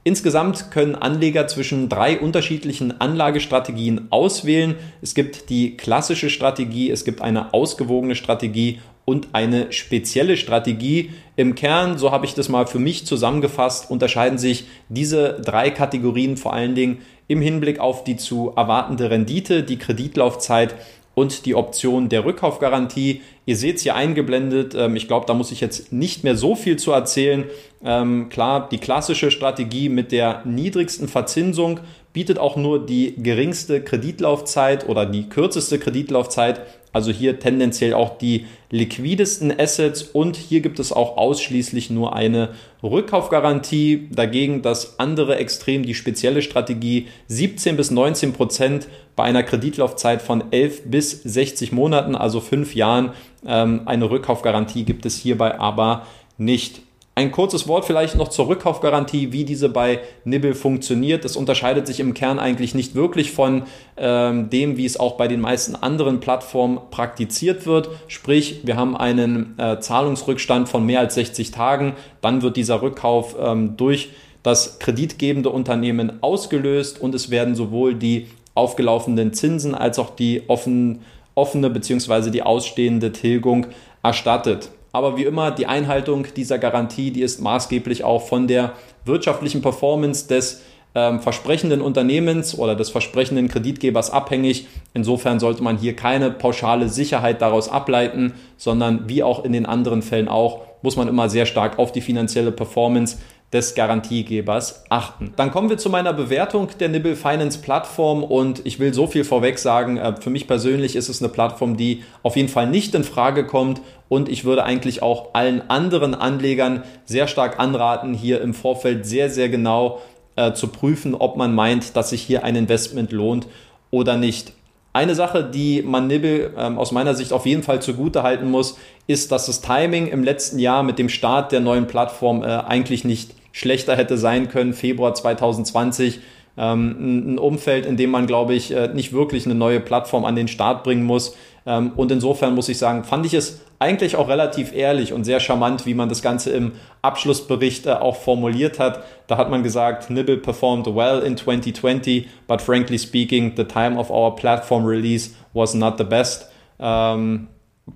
Insgesamt 0.05 0.69
können 0.69 0.95
Anleger 0.95 1.47
zwischen 1.47 1.89
drei 1.89 2.19
unterschiedlichen 2.19 2.99
Anlagestrategien 2.99 4.07
auswählen. 4.11 4.75
Es 5.01 5.15
gibt 5.15 5.49
die 5.49 5.77
klassische 5.77 6.29
Strategie, 6.29 6.91
es 6.91 7.05
gibt 7.05 7.21
eine 7.21 7.53
ausgewogene 7.53 8.15
Strategie 8.15 8.79
und 9.05 9.29
eine 9.33 9.71
spezielle 9.71 10.37
Strategie. 10.37 11.11
Im 11.35 11.55
Kern, 11.55 11.97
so 11.97 12.11
habe 12.11 12.25
ich 12.25 12.35
das 12.35 12.49
mal 12.49 12.67
für 12.67 12.79
mich 12.79 13.05
zusammengefasst, 13.05 13.89
unterscheiden 13.89 14.37
sich 14.37 14.65
diese 14.89 15.41
drei 15.41 15.69
Kategorien 15.71 16.37
vor 16.37 16.53
allen 16.53 16.75
Dingen 16.75 16.99
im 17.27 17.41
Hinblick 17.41 17.79
auf 17.79 18.03
die 18.03 18.17
zu 18.17 18.53
erwartende 18.55 19.09
Rendite, 19.09 19.63
die 19.63 19.77
Kreditlaufzeit 19.77 20.75
und 21.15 21.45
die 21.45 21.55
Option 21.55 22.09
der 22.09 22.25
Rückkaufgarantie. 22.25 23.21
Ihr 23.45 23.55
seht 23.55 23.77
es 23.77 23.83
hier 23.83 23.95
eingeblendet. 23.95 24.73
Ähm, 24.75 24.95
ich 24.95 25.07
glaube, 25.07 25.25
da 25.25 25.33
muss 25.33 25.51
ich 25.51 25.61
jetzt 25.61 25.91
nicht 25.93 26.23
mehr 26.23 26.35
so 26.35 26.55
viel 26.55 26.77
zu 26.77 26.91
erzählen. 26.91 27.45
Ähm, 27.83 28.29
klar, 28.29 28.67
die 28.69 28.79
klassische 28.79 29.29
Strategie 29.29 29.89
mit 29.89 30.11
der 30.11 30.41
niedrigsten 30.45 31.07
Verzinsung 31.07 31.79
bietet 32.13 32.39
auch 32.39 32.55
nur 32.55 32.85
die 32.85 33.15
geringste 33.17 33.81
Kreditlaufzeit 33.81 34.87
oder 34.87 35.05
die 35.05 35.29
kürzeste 35.29 35.79
Kreditlaufzeit. 35.79 36.61
Also 36.93 37.11
hier 37.11 37.39
tendenziell 37.39 37.95
auch 37.95 38.19
die 38.19 38.45
liquidesten 38.69 39.51
Assets 39.59 40.03
und 40.03 40.37
hier 40.37 40.61
gibt 40.61 40.79
es 40.79 40.93
auch 40.93 41.17
ausschließlich 41.17 41.89
nur 41.89 42.15
eine 42.15 42.49
Rückkaufgarantie. 42.83 44.07
Dagegen 44.11 44.61
das 44.61 44.99
andere 44.99 45.37
Extrem, 45.37 45.83
die 45.83 45.95
spezielle 45.95 46.43
Strategie 46.43 47.07
17 47.27 47.75
bis 47.75 47.89
19 47.89 48.33
Prozent 48.33 48.87
bei 49.15 49.23
einer 49.23 49.41
Kreditlaufzeit 49.41 50.21
von 50.21 50.51
11 50.51 50.83
bis 50.85 51.11
60 51.23 51.71
Monaten, 51.71 52.15
also 52.15 52.39
fünf 52.39 52.75
Jahren. 52.75 53.11
Ähm, 53.45 53.81
eine 53.85 54.09
Rückkaufgarantie 54.09 54.83
gibt 54.83 55.07
es 55.07 55.17
hierbei 55.17 55.59
aber 55.59 56.05
nicht. 56.37 56.81
Ein 57.15 57.31
kurzes 57.31 57.67
Wort 57.67 57.85
vielleicht 57.85 58.15
noch 58.15 58.29
zur 58.29 58.47
Rückkaufgarantie, 58.47 59.31
wie 59.31 59.45
diese 59.45 59.69
bei 59.69 59.99
Nibble 60.25 60.55
funktioniert. 60.55 61.23
Es 61.25 61.35
unterscheidet 61.35 61.85
sich 61.85 61.99
im 61.99 62.15
Kern 62.15 62.39
eigentlich 62.39 62.73
nicht 62.73 62.95
wirklich 62.95 63.31
von 63.31 63.63
ähm, 63.97 64.49
dem, 64.49 64.77
wie 64.77 64.85
es 64.85 64.99
auch 64.99 65.15
bei 65.15 65.27
den 65.27 65.39
meisten 65.39 65.75
anderen 65.75 66.21
Plattformen 66.21 66.79
praktiziert 66.89 67.67
wird. 67.67 67.89
Sprich, 68.07 68.61
wir 68.63 68.77
haben 68.77 68.97
einen 68.97 69.59
äh, 69.59 69.79
Zahlungsrückstand 69.79 70.69
von 70.69 70.87
mehr 70.87 71.01
als 71.01 71.13
60 71.13 71.51
Tagen. 71.51 71.93
Dann 72.21 72.41
wird 72.41 72.57
dieser 72.57 72.81
Rückkauf 72.81 73.35
ähm, 73.39 73.77
durch 73.77 74.09
das 74.41 74.79
kreditgebende 74.79 75.51
Unternehmen 75.51 76.13
ausgelöst 76.21 76.99
und 76.99 77.13
es 77.13 77.29
werden 77.29 77.53
sowohl 77.53 77.93
die 77.93 78.27
aufgelaufenen 78.55 79.33
Zinsen 79.33 79.75
als 79.75 79.99
auch 79.99 80.09
die 80.09 80.41
offen, 80.47 81.01
offene 81.35 81.69
bzw. 81.69 82.31
die 82.31 82.41
ausstehende 82.41 83.11
Tilgung 83.11 83.67
erstattet. 84.01 84.71
Aber 84.93 85.17
wie 85.17 85.23
immer, 85.23 85.49
die 85.51 85.65
Einhaltung 85.65 86.27
dieser 86.35 86.59
Garantie, 86.59 87.11
die 87.11 87.23
ist 87.23 87.41
maßgeblich 87.41 88.03
auch 88.03 88.27
von 88.27 88.47
der 88.47 88.73
wirtschaftlichen 89.05 89.61
Performance 89.61 90.27
des 90.27 90.61
ähm, 90.95 91.19
versprechenden 91.19 91.81
Unternehmens 91.81 92.57
oder 92.57 92.75
des 92.75 92.91
versprechenden 92.91 93.47
Kreditgebers 93.47 94.11
abhängig. 94.11 94.67
Insofern 94.93 95.39
sollte 95.39 95.63
man 95.63 95.77
hier 95.77 95.95
keine 95.95 96.29
pauschale 96.29 96.89
Sicherheit 96.89 97.41
daraus 97.41 97.69
ableiten, 97.69 98.33
sondern 98.57 99.09
wie 99.09 99.23
auch 99.23 99.43
in 99.43 99.51
den 99.51 99.65
anderen 99.65 100.03
Fällen 100.03 100.27
auch, 100.27 100.61
muss 100.83 100.95
man 100.95 101.07
immer 101.07 101.27
sehr 101.27 101.47
stark 101.47 101.79
auf 101.79 101.91
die 101.91 102.01
finanzielle 102.01 102.51
Performance 102.51 103.17
des 103.53 103.75
Garantiegebers 103.75 104.83
achten. 104.89 105.33
Dann 105.35 105.51
kommen 105.51 105.69
wir 105.69 105.77
zu 105.77 105.89
meiner 105.89 106.11
Bewertung 106.11 106.69
der 106.79 106.89
Nibble 106.89 107.15
Finance 107.15 107.59
Plattform 107.59 108.23
und 108.23 108.65
ich 108.65 108.79
will 108.79 108.93
so 108.93 109.05
viel 109.05 109.23
vorweg 109.23 109.59
sagen, 109.59 109.97
äh, 109.97 110.15
für 110.19 110.31
mich 110.31 110.47
persönlich 110.47 110.95
ist 110.95 111.07
es 111.07 111.21
eine 111.21 111.29
Plattform, 111.29 111.77
die 111.77 112.03
auf 112.23 112.35
jeden 112.35 112.49
Fall 112.49 112.67
nicht 112.67 112.95
in 112.95 113.03
Frage 113.03 113.45
kommt 113.45 113.81
und 114.09 114.27
ich 114.27 114.43
würde 114.43 114.63
eigentlich 114.63 115.03
auch 115.03 115.33
allen 115.33 115.69
anderen 115.69 116.15
Anlegern 116.15 116.83
sehr 117.05 117.27
stark 117.27 117.59
anraten, 117.59 118.13
hier 118.13 118.41
im 118.41 118.55
Vorfeld 118.55 119.05
sehr, 119.05 119.29
sehr 119.29 119.49
genau 119.49 120.01
äh, 120.35 120.53
zu 120.53 120.67
prüfen, 120.67 121.13
ob 121.13 121.37
man 121.37 121.53
meint, 121.53 121.95
dass 121.95 122.09
sich 122.09 122.23
hier 122.23 122.43
ein 122.43 122.55
Investment 122.55 123.11
lohnt 123.11 123.47
oder 123.91 124.17
nicht. 124.17 124.53
Eine 124.93 125.15
Sache, 125.15 125.43
die 125.43 125.81
man 125.81 126.07
Nibble 126.07 126.53
ähm, 126.57 126.77
aus 126.77 126.91
meiner 126.91 127.15
Sicht 127.15 127.33
auf 127.33 127.45
jeden 127.45 127.63
Fall 127.63 127.81
zugute 127.81 128.21
halten 128.21 128.49
muss, 128.49 128.77
ist, 129.07 129.31
dass 129.31 129.47
das 129.47 129.61
Timing 129.61 130.07
im 130.07 130.23
letzten 130.23 130.59
Jahr 130.59 130.83
mit 130.83 130.99
dem 130.99 131.09
Start 131.09 131.51
der 131.51 131.61
neuen 131.61 131.87
Plattform 131.87 132.43
äh, 132.43 132.47
eigentlich 132.47 133.03
nicht 133.03 133.31
schlechter 133.53 133.95
hätte 133.95 134.17
sein 134.17 134.49
können. 134.49 134.73
Februar 134.73 135.13
2020 135.13 136.19
ähm, 136.57 137.33
ein 137.33 137.39
Umfeld, 137.39 137.85
in 137.85 137.97
dem 137.97 138.11
man, 138.11 138.27
glaube 138.27 138.53
ich, 138.53 138.71
äh, 138.71 138.89
nicht 138.89 139.13
wirklich 139.13 139.45
eine 139.45 139.55
neue 139.55 139.79
Plattform 139.79 140.25
an 140.25 140.35
den 140.35 140.47
Start 140.47 140.83
bringen 140.83 141.03
muss. 141.03 141.35
Ähm, 141.65 141.93
und 141.95 142.11
insofern 142.11 142.53
muss 142.53 142.69
ich 142.69 142.77
sagen, 142.77 143.03
fand 143.03 143.25
ich 143.25 143.33
es 143.33 143.61
eigentlich 143.79 144.15
auch 144.15 144.29
relativ 144.29 144.73
ehrlich 144.73 145.13
und 145.13 145.23
sehr 145.23 145.39
charmant, 145.39 145.85
wie 145.85 145.93
man 145.93 146.09
das 146.09 146.21
Ganze 146.21 146.51
im 146.51 146.73
Abschlussbericht 147.01 147.87
äh, 147.87 147.93
auch 147.93 148.17
formuliert 148.17 148.79
hat. 148.79 149.03
Da 149.27 149.37
hat 149.37 149.49
man 149.49 149.63
gesagt, 149.63 150.09
Nibble 150.09 150.37
performed 150.37 150.85
well 150.87 151.21
in 151.21 151.37
2020, 151.37 152.27
but 152.47 152.61
frankly 152.61 152.99
speaking, 152.99 153.53
the 153.55 153.63
time 153.63 153.97
of 153.97 154.09
our 154.11 154.35
platform 154.35 154.85
release 154.85 155.31
was 155.53 155.73
not 155.73 155.97
the 155.97 156.03
best. 156.03 156.49
Ähm, 156.79 157.47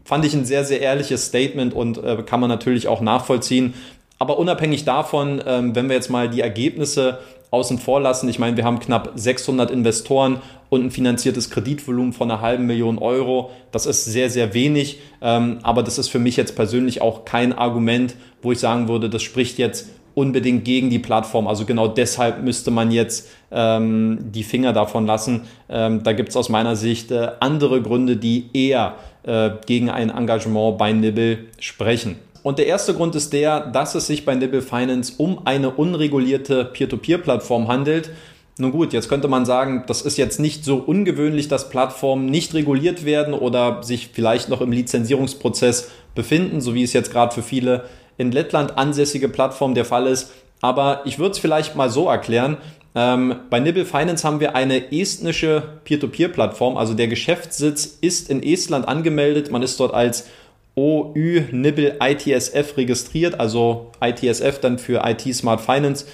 fand 0.03 0.25
ich 0.25 0.33
ein 0.33 0.45
sehr, 0.45 0.65
sehr 0.65 0.81
ehrliches 0.81 1.27
Statement 1.27 1.73
und 1.73 2.03
äh, 2.03 2.23
kann 2.25 2.39
man 2.39 2.49
natürlich 2.49 2.87
auch 2.87 3.01
nachvollziehen. 3.01 3.73
Aber 4.19 4.39
unabhängig 4.39 4.85
davon, 4.85 5.41
ähm, 5.45 5.75
wenn 5.75 5.87
wir 5.89 5.95
jetzt 5.95 6.09
mal 6.09 6.29
die 6.29 6.41
Ergebnisse 6.41 7.19
außen 7.51 7.77
vor 7.77 8.01
lassen, 8.01 8.27
ich 8.27 8.39
meine, 8.39 8.57
wir 8.57 8.65
haben 8.65 8.79
knapp 8.79 9.11
600 9.15 9.71
Investoren 9.71 10.41
und 10.69 10.85
ein 10.85 10.91
finanziertes 10.91 11.49
Kreditvolumen 11.49 12.13
von 12.13 12.29
einer 12.29 12.41
halben 12.41 12.65
Million 12.65 12.97
Euro. 12.97 13.51
Das 13.71 13.85
ist 13.85 14.05
sehr, 14.05 14.29
sehr 14.29 14.53
wenig, 14.53 14.99
ähm, 15.21 15.59
aber 15.63 15.83
das 15.83 15.97
ist 15.97 16.09
für 16.09 16.19
mich 16.19 16.35
jetzt 16.35 16.55
persönlich 16.55 17.01
auch 17.01 17.25
kein 17.25 17.53
Argument, 17.53 18.15
wo 18.41 18.51
ich 18.51 18.59
sagen 18.59 18.87
würde, 18.87 19.09
das 19.09 19.23
spricht 19.23 19.59
jetzt 19.59 19.89
unbedingt 20.17 20.65
gegen 20.65 20.89
die 20.89 20.97
Plattform. 20.97 21.47
Also 21.47 21.63
genau 21.65 21.87
deshalb 21.87 22.43
müsste 22.43 22.71
man 22.71 22.89
jetzt 22.89 23.29
ähm, 23.51 24.17
die 24.31 24.43
Finger 24.43 24.73
davon 24.73 25.05
lassen. 25.05 25.41
Ähm, 25.69 26.01
da 26.01 26.11
gibt 26.13 26.29
es 26.29 26.35
aus 26.35 26.49
meiner 26.49 26.75
Sicht 26.75 27.11
äh, 27.11 27.29
andere 27.39 27.83
Gründe, 27.83 28.17
die 28.17 28.49
eher 28.51 28.95
äh, 29.21 29.51
gegen 29.67 29.91
ein 29.91 30.09
Engagement 30.09 30.79
bei 30.79 30.91
Nibble 30.91 31.45
sprechen. 31.59 32.15
Und 32.47 32.59
der 32.59 32.67
erste 32.67 32.93
Grund 32.93 33.13
ist 33.13 33.33
der, 33.33 33.59
dass 33.59 33.93
es 33.93 34.07
sich 34.07 34.23
bei 34.23 34.33
Nibble 34.33 34.61
Finance 34.61 35.15
um 35.17 35.45
eine 35.45 35.69
unregulierte 35.69 36.63
Peer-to-Peer-Plattform 36.63 37.67
handelt. 37.67 38.09
Nun 38.57 38.71
gut, 38.71 38.93
jetzt 38.93 39.09
könnte 39.09 39.27
man 39.27 39.45
sagen, 39.45 39.83
das 39.85 40.01
ist 40.01 40.17
jetzt 40.17 40.39
nicht 40.39 40.63
so 40.63 40.77
ungewöhnlich, 40.77 41.49
dass 41.49 41.67
Plattformen 41.67 42.27
nicht 42.27 42.53
reguliert 42.53 43.03
werden 43.03 43.33
oder 43.33 43.83
sich 43.83 44.11
vielleicht 44.13 44.47
noch 44.47 44.61
im 44.61 44.71
Lizenzierungsprozess 44.71 45.91
befinden, 46.15 46.61
so 46.61 46.73
wie 46.73 46.83
es 46.83 46.93
jetzt 46.93 47.11
gerade 47.11 47.35
für 47.35 47.43
viele 47.43 47.83
in 48.17 48.31
Lettland 48.31 48.77
ansässige 48.77 49.27
Plattformen 49.27 49.75
der 49.75 49.83
Fall 49.83 50.07
ist. 50.07 50.31
Aber 50.61 51.01
ich 51.03 51.19
würde 51.19 51.31
es 51.31 51.39
vielleicht 51.39 51.75
mal 51.75 51.89
so 51.89 52.07
erklären. 52.07 52.55
Ähm, 52.95 53.35
bei 53.49 53.59
Nibble 53.59 53.85
Finance 53.85 54.25
haben 54.25 54.39
wir 54.39 54.55
eine 54.55 54.93
estnische 54.93 55.63
Peer-to-Peer-Plattform, 55.83 56.77
also 56.77 56.93
der 56.93 57.09
Geschäftssitz 57.09 57.97
ist 57.99 58.29
in 58.29 58.41
Estland 58.41 58.87
angemeldet. 58.87 59.51
Man 59.51 59.63
ist 59.63 59.77
dort 59.81 59.93
als 59.93 60.29
OÜ 60.77 61.41
Nibble 61.51 61.97
ITSF 61.99 62.77
registriert, 62.77 63.39
also 63.39 63.91
ITSF 63.99 64.59
dann 64.59 64.77
für 64.77 65.01
IT 65.03 65.21
Smart 65.33 65.59
Finance. 65.59 66.05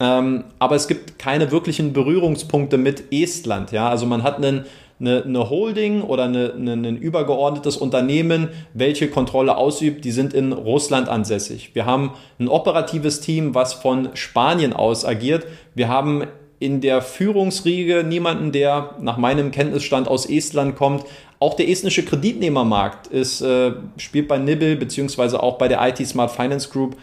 Ähm, 0.00 0.44
aber 0.58 0.76
es 0.76 0.88
gibt 0.88 1.18
keine 1.18 1.50
wirklichen 1.50 1.92
Berührungspunkte 1.92 2.76
mit 2.76 3.04
Estland. 3.12 3.70
Ja? 3.70 3.88
Also 3.88 4.06
man 4.06 4.22
hat 4.22 4.36
einen, 4.36 4.64
eine, 4.98 5.22
eine 5.22 5.48
Holding 5.48 6.02
oder 6.02 6.24
eine, 6.24 6.54
eine, 6.54 6.72
ein 6.72 6.96
übergeordnetes 6.96 7.76
Unternehmen, 7.76 8.48
welche 8.74 9.08
Kontrolle 9.08 9.56
ausübt, 9.56 10.04
die 10.04 10.10
sind 10.10 10.34
in 10.34 10.52
Russland 10.52 11.08
ansässig. 11.08 11.74
Wir 11.74 11.86
haben 11.86 12.12
ein 12.38 12.48
operatives 12.48 13.20
Team, 13.20 13.54
was 13.54 13.74
von 13.74 14.08
Spanien 14.14 14.72
aus 14.72 15.04
agiert. 15.04 15.46
Wir 15.74 15.88
haben 15.88 16.24
in 16.60 16.82
der 16.82 17.00
Führungsriege 17.02 18.04
niemanden, 18.04 18.52
der 18.52 18.94
nach 19.00 19.16
meinem 19.16 19.50
Kenntnisstand 19.50 20.06
aus 20.06 20.26
Estland 20.26 20.76
kommt. 20.76 21.04
Auch 21.40 21.54
der 21.54 21.68
estnische 21.68 22.04
Kreditnehmermarkt 22.04 23.06
ist, 23.06 23.40
äh, 23.40 23.72
spielt 23.96 24.28
bei 24.28 24.36
Nibble 24.36 24.76
beziehungsweise 24.76 25.42
auch 25.42 25.56
bei 25.56 25.68
der 25.68 25.80
IT 25.88 26.06
Smart 26.06 26.30
Finance 26.30 26.68
Group 26.68 26.96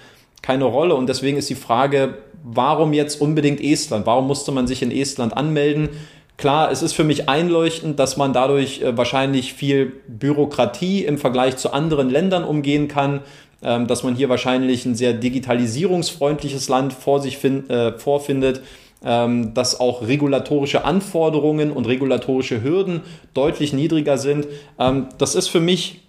keine 0.43 0.65
Rolle. 0.65 0.93
Und 0.93 1.09
deswegen 1.09 1.37
ist 1.37 1.49
die 1.49 1.55
Frage, 1.55 2.19
warum 2.43 2.93
jetzt 2.93 3.19
unbedingt 3.19 3.59
Estland? 3.59 4.05
Warum 4.05 4.27
musste 4.27 4.51
man 4.51 4.67
sich 4.67 4.83
in 4.83 4.91
Estland 4.91 5.35
anmelden? 5.35 5.89
Klar, 6.37 6.71
es 6.71 6.83
ist 6.83 6.93
für 6.93 7.03
mich 7.03 7.27
einleuchtend, 7.27 7.97
dass 7.97 8.15
man 8.15 8.33
dadurch 8.33 8.83
äh, 8.83 8.95
wahrscheinlich 8.95 9.53
viel 9.55 9.91
Bürokratie 10.07 11.03
im 11.03 11.17
Vergleich 11.17 11.57
zu 11.57 11.73
anderen 11.73 12.11
Ländern 12.11 12.43
umgehen 12.43 12.87
kann, 12.87 13.21
ähm, 13.63 13.87
dass 13.87 14.03
man 14.03 14.13
hier 14.13 14.29
wahrscheinlich 14.29 14.85
ein 14.85 14.93
sehr 14.93 15.13
digitalisierungsfreundliches 15.13 16.69
Land 16.69 16.93
vor 16.93 17.21
sich 17.21 17.39
find, 17.39 17.71
äh, 17.71 17.97
vorfindet 17.97 18.61
dass 19.01 19.79
auch 19.79 20.01
regulatorische 20.01 20.83
Anforderungen 20.83 21.71
und 21.71 21.85
regulatorische 21.85 22.63
Hürden 22.63 23.01
deutlich 23.33 23.73
niedriger 23.73 24.17
sind. 24.17 24.47
Ähm, 24.79 25.07
das 25.17 25.35
ist 25.35 25.47
für 25.49 25.59
mich 25.59 26.01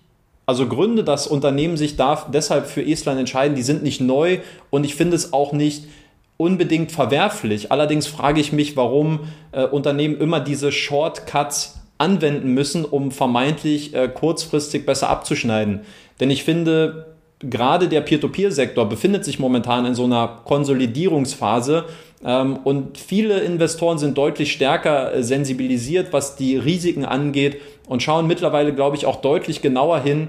also 0.46 0.66
Gründe, 0.66 1.04
dass 1.04 1.26
Unternehmen 1.26 1.76
sich 1.76 1.96
darf, 1.96 2.30
deshalb 2.32 2.66
für 2.66 2.82
Estland 2.82 3.20
entscheiden, 3.20 3.54
die 3.54 3.62
sind 3.62 3.82
nicht 3.82 4.00
neu 4.00 4.38
und 4.70 4.84
ich 4.84 4.94
finde 4.94 5.14
es 5.14 5.34
auch 5.34 5.52
nicht 5.52 5.84
unbedingt 6.38 6.90
verwerflich. 6.90 7.70
Allerdings 7.70 8.06
frage 8.06 8.40
ich 8.40 8.50
mich, 8.50 8.74
warum 8.74 9.28
äh, 9.52 9.66
Unternehmen 9.66 10.18
immer 10.18 10.40
diese 10.40 10.72
Shortcuts 10.72 11.80
anwenden 11.98 12.54
müssen, 12.54 12.86
um 12.86 13.10
vermeintlich 13.10 13.92
äh, 13.92 14.08
kurzfristig 14.08 14.86
besser 14.86 15.10
abzuschneiden. 15.10 15.80
Denn 16.18 16.30
ich 16.30 16.44
finde, 16.44 17.07
gerade 17.40 17.88
der 17.88 18.00
Peer-to-Peer-Sektor 18.00 18.88
befindet 18.88 19.24
sich 19.24 19.38
momentan 19.38 19.86
in 19.86 19.94
so 19.94 20.04
einer 20.04 20.40
Konsolidierungsphase 20.44 21.84
ähm, 22.24 22.58
und 22.64 22.98
viele 22.98 23.40
Investoren 23.40 23.98
sind 23.98 24.18
deutlich 24.18 24.52
stärker 24.52 25.14
äh, 25.14 25.22
sensibilisiert, 25.22 26.12
was 26.12 26.36
die 26.36 26.56
Risiken 26.56 27.04
angeht 27.04 27.60
und 27.86 28.02
schauen 28.02 28.26
mittlerweile, 28.26 28.74
glaube 28.74 28.96
ich, 28.96 29.06
auch 29.06 29.20
deutlich 29.20 29.62
genauer 29.62 30.00
hin, 30.00 30.28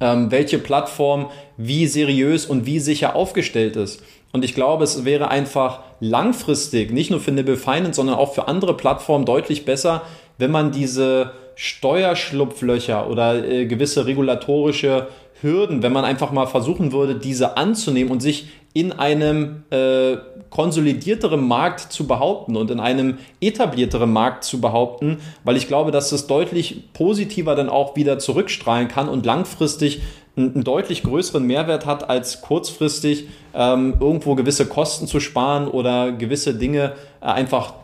ähm, 0.00 0.30
welche 0.30 0.58
Plattform 0.58 1.30
wie 1.56 1.86
seriös 1.86 2.46
und 2.46 2.66
wie 2.66 2.80
sicher 2.80 3.14
aufgestellt 3.14 3.76
ist. 3.76 4.02
Und 4.32 4.44
ich 4.44 4.54
glaube, 4.54 4.84
es 4.84 5.04
wäre 5.04 5.30
einfach 5.30 5.80
langfristig, 6.00 6.92
nicht 6.92 7.10
nur 7.10 7.20
für 7.20 7.32
Nibble 7.32 7.56
Finance, 7.56 7.96
sondern 7.96 8.16
auch 8.16 8.34
für 8.34 8.46
andere 8.48 8.76
Plattformen 8.76 9.24
deutlich 9.24 9.64
besser, 9.64 10.02
wenn 10.36 10.50
man 10.50 10.72
diese 10.72 11.32
Steuerschlupflöcher 11.54 13.08
oder 13.08 13.44
äh, 13.44 13.66
gewisse 13.66 14.06
regulatorische 14.06 15.08
Hürden, 15.40 15.82
wenn 15.82 15.92
man 15.92 16.04
einfach 16.04 16.32
mal 16.32 16.46
versuchen 16.46 16.92
würde, 16.92 17.14
diese 17.14 17.56
anzunehmen 17.56 18.10
und 18.10 18.20
sich 18.20 18.48
in 18.74 18.92
einem 18.92 19.64
äh, 19.70 20.16
konsolidierteren 20.50 21.46
Markt 21.46 21.80
zu 21.80 22.06
behaupten 22.06 22.56
und 22.56 22.70
in 22.70 22.80
einem 22.80 23.18
etablierteren 23.40 24.12
Markt 24.12 24.44
zu 24.44 24.60
behaupten, 24.60 25.18
weil 25.44 25.56
ich 25.56 25.68
glaube, 25.68 25.90
dass 25.90 26.12
es 26.12 26.26
deutlich 26.26 26.92
positiver 26.92 27.54
dann 27.54 27.68
auch 27.68 27.96
wieder 27.96 28.18
zurückstrahlen 28.18 28.88
kann 28.88 29.08
und 29.08 29.26
langfristig 29.26 30.00
einen 30.36 30.64
deutlich 30.64 31.02
größeren 31.02 31.44
Mehrwert 31.44 31.86
hat, 31.86 32.08
als 32.08 32.40
kurzfristig 32.40 33.28
ähm, 33.54 33.96
irgendwo 34.00 34.34
gewisse 34.36 34.66
Kosten 34.66 35.06
zu 35.06 35.20
sparen 35.20 35.66
oder 35.68 36.12
gewisse 36.12 36.54
Dinge 36.54 36.92
äh, 37.20 37.26
einfach 37.26 37.74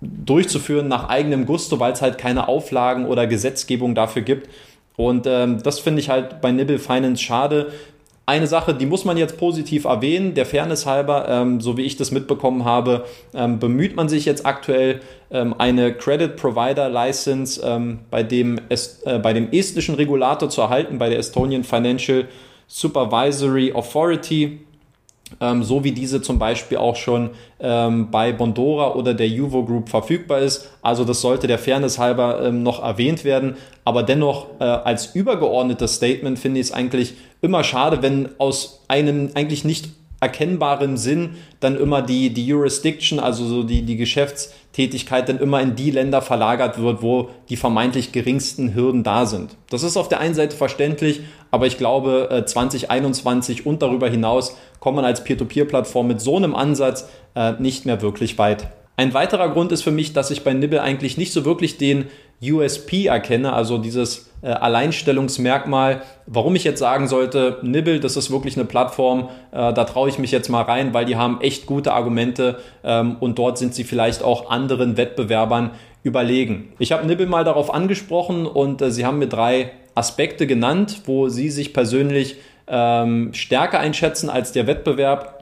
durchzuführen 0.00 0.88
nach 0.88 1.08
eigenem 1.08 1.46
Gusto, 1.46 1.80
weil 1.80 1.92
es 1.92 2.02
halt 2.02 2.18
keine 2.18 2.48
Auflagen 2.48 3.06
oder 3.06 3.26
Gesetzgebung 3.26 3.94
dafür 3.94 4.22
gibt. 4.22 4.48
Und 4.96 5.26
ähm, 5.26 5.62
das 5.62 5.78
finde 5.78 6.00
ich 6.00 6.08
halt 6.08 6.40
bei 6.40 6.52
Nibble 6.52 6.78
Finance 6.78 7.22
schade. 7.22 7.72
Eine 8.28 8.48
Sache, 8.48 8.74
die 8.74 8.86
muss 8.86 9.04
man 9.04 9.16
jetzt 9.16 9.38
positiv 9.38 9.84
erwähnen, 9.84 10.34
der 10.34 10.46
Fairness 10.46 10.84
halber, 10.84 11.28
ähm, 11.28 11.60
so 11.60 11.76
wie 11.76 11.82
ich 11.82 11.96
das 11.96 12.10
mitbekommen 12.10 12.64
habe, 12.64 13.04
ähm, 13.32 13.60
bemüht 13.60 13.94
man 13.94 14.08
sich 14.08 14.24
jetzt 14.24 14.44
aktuell 14.44 15.00
ähm, 15.30 15.54
eine 15.58 15.94
Credit 15.94 16.34
Provider 16.34 16.88
License 16.88 17.62
ähm, 17.64 18.00
bei, 18.10 18.24
dem 18.24 18.60
Est 18.68 19.06
äh, 19.06 19.20
bei 19.20 19.32
dem 19.32 19.52
estischen 19.52 19.94
Regulator 19.94 20.50
zu 20.50 20.60
erhalten, 20.60 20.98
bei 20.98 21.08
der 21.08 21.20
Estonian 21.20 21.62
Financial 21.62 22.24
Supervisory 22.66 23.72
Authority 23.72 24.66
ähm, 25.40 25.62
so 25.62 25.84
wie 25.84 25.92
diese 25.92 26.22
zum 26.22 26.38
Beispiel 26.38 26.78
auch 26.78 26.96
schon 26.96 27.30
ähm, 27.60 28.10
bei 28.10 28.32
Bondora 28.32 28.94
oder 28.94 29.12
der 29.14 29.28
Juvo 29.28 29.64
Group 29.64 29.88
verfügbar 29.88 30.38
ist. 30.38 30.70
Also 30.82 31.04
das 31.04 31.20
sollte 31.20 31.46
der 31.46 31.58
Fairness 31.58 31.98
halber 31.98 32.42
ähm, 32.44 32.62
noch 32.62 32.82
erwähnt 32.82 33.24
werden. 33.24 33.56
Aber 33.84 34.02
dennoch 34.02 34.46
äh, 34.60 34.64
als 34.64 35.14
übergeordnetes 35.14 35.94
Statement 35.94 36.38
finde 36.38 36.60
ich 36.60 36.66
es 36.66 36.72
eigentlich 36.72 37.14
immer 37.42 37.64
schade, 37.64 38.02
wenn 38.02 38.28
aus 38.38 38.84
einem 38.88 39.30
eigentlich 39.34 39.64
nicht 39.64 39.90
erkennbaren 40.26 40.96
Sinn 40.96 41.36
dann 41.60 41.76
immer 41.76 42.02
die, 42.02 42.30
die 42.30 42.46
Jurisdiction, 42.46 43.18
also 43.20 43.46
so 43.46 43.62
die, 43.62 43.82
die 43.82 43.96
Geschäftstätigkeit 43.96 45.28
dann 45.28 45.38
immer 45.38 45.60
in 45.60 45.76
die 45.76 45.90
Länder 45.90 46.20
verlagert 46.20 46.80
wird, 46.80 47.02
wo 47.02 47.30
die 47.48 47.56
vermeintlich 47.56 48.12
geringsten 48.12 48.74
Hürden 48.74 49.04
da 49.04 49.26
sind. 49.26 49.56
Das 49.70 49.82
ist 49.82 49.96
auf 49.96 50.08
der 50.08 50.20
einen 50.20 50.34
Seite 50.34 50.56
verständlich, 50.56 51.20
aber 51.50 51.66
ich 51.66 51.78
glaube, 51.78 52.44
2021 52.44 53.60
äh, 53.60 53.68
und 53.68 53.82
darüber 53.82 54.08
hinaus 54.08 54.56
kommt 54.80 54.96
man 54.96 55.04
als 55.04 55.22
Peer-to-Peer-Plattform 55.24 56.08
mit 56.08 56.20
so 56.20 56.36
einem 56.36 56.54
Ansatz 56.54 57.08
äh, 57.34 57.52
nicht 57.58 57.86
mehr 57.86 58.02
wirklich 58.02 58.36
weit. 58.38 58.68
Ein 58.98 59.12
weiterer 59.12 59.50
Grund 59.50 59.72
ist 59.72 59.82
für 59.82 59.90
mich, 59.90 60.14
dass 60.14 60.30
ich 60.30 60.42
bei 60.42 60.54
Nibble 60.54 60.80
eigentlich 60.80 61.18
nicht 61.18 61.32
so 61.32 61.44
wirklich 61.44 61.76
den 61.76 62.06
USP 62.42 63.06
erkenne, 63.06 63.52
also 63.52 63.78
dieses 63.78 64.30
äh, 64.42 64.48
Alleinstellungsmerkmal, 64.48 66.02
warum 66.26 66.54
ich 66.54 66.64
jetzt 66.64 66.78
sagen 66.78 67.08
sollte, 67.08 67.58
Nibble, 67.62 68.00
das 68.00 68.16
ist 68.16 68.30
wirklich 68.30 68.56
eine 68.56 68.66
Plattform, 68.66 69.28
äh, 69.52 69.72
da 69.72 69.84
traue 69.84 70.08
ich 70.08 70.18
mich 70.18 70.30
jetzt 70.30 70.48
mal 70.48 70.62
rein, 70.62 70.92
weil 70.94 71.06
die 71.06 71.16
haben 71.16 71.40
echt 71.40 71.66
gute 71.66 71.92
Argumente 71.92 72.58
ähm, 72.84 73.16
und 73.20 73.38
dort 73.38 73.58
sind 73.58 73.74
sie 73.74 73.84
vielleicht 73.84 74.22
auch 74.22 74.50
anderen 74.50 74.96
Wettbewerbern 74.96 75.70
überlegen. 76.02 76.72
Ich 76.78 76.92
habe 76.92 77.06
Nibble 77.06 77.26
mal 77.26 77.44
darauf 77.44 77.72
angesprochen 77.72 78.46
und 78.46 78.82
äh, 78.82 78.90
sie 78.90 79.04
haben 79.04 79.18
mir 79.18 79.28
drei 79.28 79.72
Aspekte 79.94 80.46
genannt, 80.46 81.02
wo 81.06 81.28
sie 81.28 81.50
sich 81.50 81.72
persönlich 81.72 82.36
ähm, 82.68 83.32
stärker 83.32 83.80
einschätzen 83.80 84.28
als 84.28 84.52
der 84.52 84.66
Wettbewerb. 84.66 85.35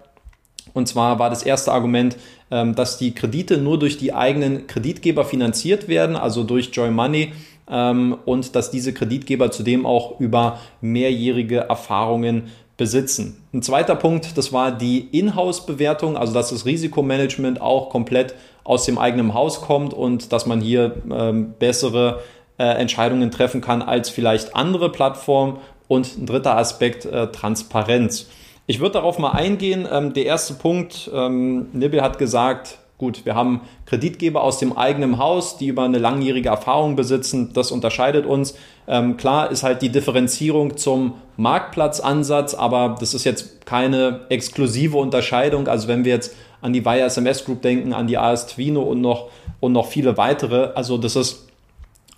Und 0.75 0.87
zwar 0.89 1.19
war 1.19 1.31
das 1.31 1.43
erste 1.43 1.73
Argument, 1.73 2.17
ähm, 2.51 2.75
dass 2.75 2.99
die 2.99 3.15
Kredite 3.15 3.57
nur 3.57 3.79
durch 3.79 3.97
die 3.97 4.13
eigenen 4.13 4.67
Kreditgeber 4.67 5.25
finanziert 5.25 5.89
werden, 5.89 6.17
also 6.17 6.45
durch 6.45 6.71
Joy 6.73 6.91
Money 6.91 7.33
ähm, 7.71 8.19
und 8.27 8.55
dass 8.55 8.71
diese 8.71 8.93
Kreditgeber 8.93 9.51
zudem 9.51 9.87
auch 9.87 10.21
über 10.21 10.59
mehrjährige 10.83 11.61
Erfahrungen 11.61 12.51
besitzen. 12.77 13.43
Ein 13.53 13.63
zweiter 13.63 13.95
Punkt, 13.95 14.37
das 14.37 14.53
war 14.53 14.73
die 14.73 15.09
Inhouse-Bewertung, 15.17 16.17
also 16.17 16.35
dass 16.35 16.51
das 16.51 16.67
Risikomanagement 16.67 17.61
auch 17.61 17.89
komplett 17.89 18.35
aus 18.65 18.85
dem 18.85 18.99
eigenen 18.99 19.33
Haus 19.33 19.61
kommt 19.61 19.95
und 19.95 20.33
dass 20.33 20.47
man 20.47 20.61
hier 20.61 20.97
ähm, 21.11 21.55
bessere 21.59 22.21
äh, 22.59 22.65
Entscheidungen 22.65 23.31
treffen 23.31 23.61
kann 23.61 23.83
als 23.83 24.11
vielleicht 24.11 24.57
andere 24.57 24.91
Plattformen. 24.91 25.59
Und 25.87 26.17
ein 26.17 26.27
dritter 26.27 26.57
Aspekt, 26.57 27.05
äh, 27.05 27.31
Transparenz. 27.31 28.27
Ich 28.67 28.81
würde 28.81 28.95
darauf 28.95 29.19
mal 29.19 29.33
eingehen. 29.33 29.87
Ähm, 29.91 30.15
der 30.15 30.25
erste 30.25 30.55
Punkt, 30.55 31.11
ähm, 31.13 31.67
Nibble 31.73 32.01
hat 32.01 32.19
gesagt, 32.19 32.79
gut, 32.97 33.27
wir 33.27 33.35
haben 33.35 33.61
Kreditgeber 33.85 34.43
aus 34.43 34.59
dem 34.59 34.77
eigenen 34.77 35.19
Haus, 35.19 35.59
die 35.59 35.67
über 35.67 35.83
eine 35.83 35.99
langjährige 35.99 36.49
Erfahrung 36.49 36.97
besitzen. 36.97 37.53
Das 37.53 37.71
unterscheidet 37.71 38.25
uns. 38.25 38.55
Ähm, 38.87 39.19
klar 39.19 39.51
ist 39.51 39.65
halt 39.65 39.83
die 39.83 39.91
Differenzierung 39.91 40.79
zum 40.79 41.15
Marktplatzansatz, 41.37 42.55
aber 42.55 42.97
das 42.99 43.13
ist 43.13 43.25
jetzt 43.25 43.67
keine 43.67 44.21
exklusive 44.31 44.97
Unterscheidung. 44.97 45.69
Also 45.69 45.89
wenn 45.89 46.07
wir 46.07 46.13
jetzt 46.13 46.35
an 46.63 46.73
die 46.73 46.87
Wire 46.87 47.03
SMS 47.03 47.45
Group 47.45 47.61
denken, 47.61 47.93
an 47.93 48.07
die 48.07 48.17
AS 48.17 48.47
Twino 48.47 48.81
und 48.81 49.03
noch, 49.03 49.29
und 49.61 49.73
noch 49.73 49.89
viele 49.89 50.17
weitere, 50.17 50.71
also 50.75 50.97
das 50.97 51.17
ist 51.17 51.49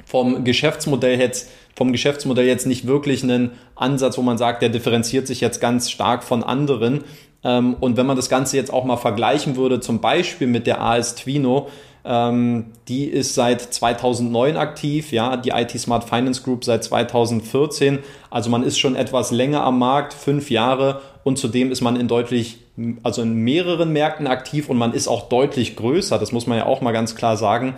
vom 0.04 0.44
Geschäftsmodell 0.44 1.18
jetzt 1.18 1.50
vom 1.76 1.92
Geschäftsmodell 1.92 2.46
jetzt 2.46 2.66
nicht 2.66 2.86
wirklich 2.86 3.22
einen 3.22 3.52
Ansatz, 3.76 4.16
wo 4.16 4.22
man 4.22 4.38
sagt, 4.38 4.62
der 4.62 4.70
differenziert 4.70 5.26
sich 5.26 5.42
jetzt 5.42 5.60
ganz 5.60 5.90
stark 5.90 6.24
von 6.24 6.42
anderen. 6.42 7.04
Ähm, 7.44 7.76
und 7.78 7.98
wenn 7.98 8.06
man 8.06 8.16
das 8.16 8.30
Ganze 8.30 8.56
jetzt 8.56 8.72
auch 8.72 8.84
mal 8.84 8.96
vergleichen 8.96 9.56
würde, 9.56 9.78
zum 9.80 10.00
Beispiel 10.00 10.46
mit 10.46 10.66
der 10.66 10.80
AS 10.80 11.14
Twino, 11.14 11.68
ähm, 12.06 12.66
die 12.88 13.04
ist 13.04 13.34
seit 13.34 13.60
2009 13.60 14.56
aktiv, 14.56 15.12
ja, 15.12 15.36
die 15.36 15.50
IT 15.50 15.78
Smart 15.78 16.04
Finance 16.04 16.42
Group 16.42 16.64
seit 16.64 16.82
2014. 16.82 17.98
Also 18.30 18.48
man 18.48 18.62
ist 18.62 18.78
schon 18.78 18.96
etwas 18.96 19.30
länger 19.30 19.62
am 19.62 19.78
Markt, 19.78 20.14
fünf 20.14 20.50
Jahre 20.50 21.02
und 21.24 21.36
zudem 21.36 21.70
ist 21.70 21.82
man 21.82 21.96
in 21.96 22.08
deutlich, 22.08 22.58
also 23.02 23.20
in 23.20 23.34
mehreren 23.34 23.92
Märkten 23.92 24.26
aktiv 24.28 24.70
und 24.70 24.78
man 24.78 24.94
ist 24.94 25.08
auch 25.08 25.28
deutlich 25.28 25.76
größer. 25.76 26.18
Das 26.18 26.32
muss 26.32 26.46
man 26.46 26.56
ja 26.56 26.66
auch 26.66 26.80
mal 26.80 26.92
ganz 26.92 27.16
klar 27.16 27.36
sagen 27.36 27.74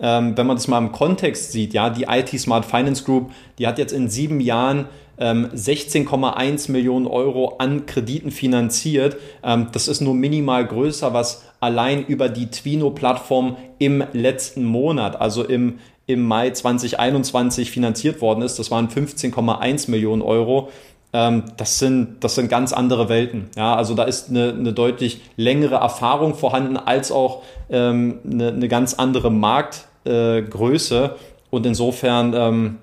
ähm, 0.00 0.36
wenn 0.36 0.46
man 0.46 0.56
das 0.56 0.68
mal 0.68 0.78
im 0.78 0.92
Kontext 0.92 1.52
sieht, 1.52 1.74
ja, 1.74 1.90
die 1.90 2.04
IT 2.04 2.28
Smart 2.38 2.64
Finance 2.64 3.04
Group, 3.04 3.30
die 3.58 3.66
hat 3.66 3.78
jetzt 3.78 3.92
in 3.92 4.08
sieben 4.08 4.40
Jahren 4.40 4.86
ähm, 5.18 5.48
16,1 5.54 6.70
Millionen 6.70 7.06
Euro 7.06 7.56
an 7.58 7.86
Krediten 7.86 8.30
finanziert. 8.30 9.16
Ähm, 9.44 9.68
das 9.72 9.88
ist 9.88 10.00
nur 10.00 10.14
minimal 10.14 10.66
größer, 10.66 11.12
was 11.12 11.44
allein 11.60 12.04
über 12.04 12.28
die 12.28 12.50
Twino-Plattform 12.50 13.56
im 13.78 14.02
letzten 14.12 14.64
Monat, 14.64 15.20
also 15.20 15.44
im, 15.44 15.78
im 16.06 16.22
Mai 16.22 16.50
2021 16.50 17.70
finanziert 17.70 18.20
worden 18.22 18.42
ist. 18.42 18.58
Das 18.58 18.70
waren 18.70 18.88
15,1 18.88 19.90
Millionen 19.90 20.22
Euro 20.22 20.70
ähm, 21.12 21.44
das 21.56 21.78
sind, 21.78 22.22
das 22.22 22.36
sind 22.36 22.48
ganz 22.48 22.72
andere 22.72 23.08
Welten. 23.08 23.50
Ja, 23.56 23.74
also 23.74 23.94
da 23.94 24.04
ist 24.04 24.30
eine, 24.30 24.50
eine 24.50 24.72
deutlich 24.72 25.20
längere 25.36 25.76
Erfahrung 25.76 26.34
vorhanden 26.34 26.76
als 26.76 27.10
auch 27.10 27.42
ähm, 27.68 28.20
eine, 28.24 28.48
eine 28.48 28.68
ganz 28.68 28.94
andere 28.94 29.30
Markt, 29.30 29.88
äh, 30.04 30.42
Größe. 30.42 31.16
Und 31.50 31.66
insofern 31.66 32.32
ähm, 32.34 32.78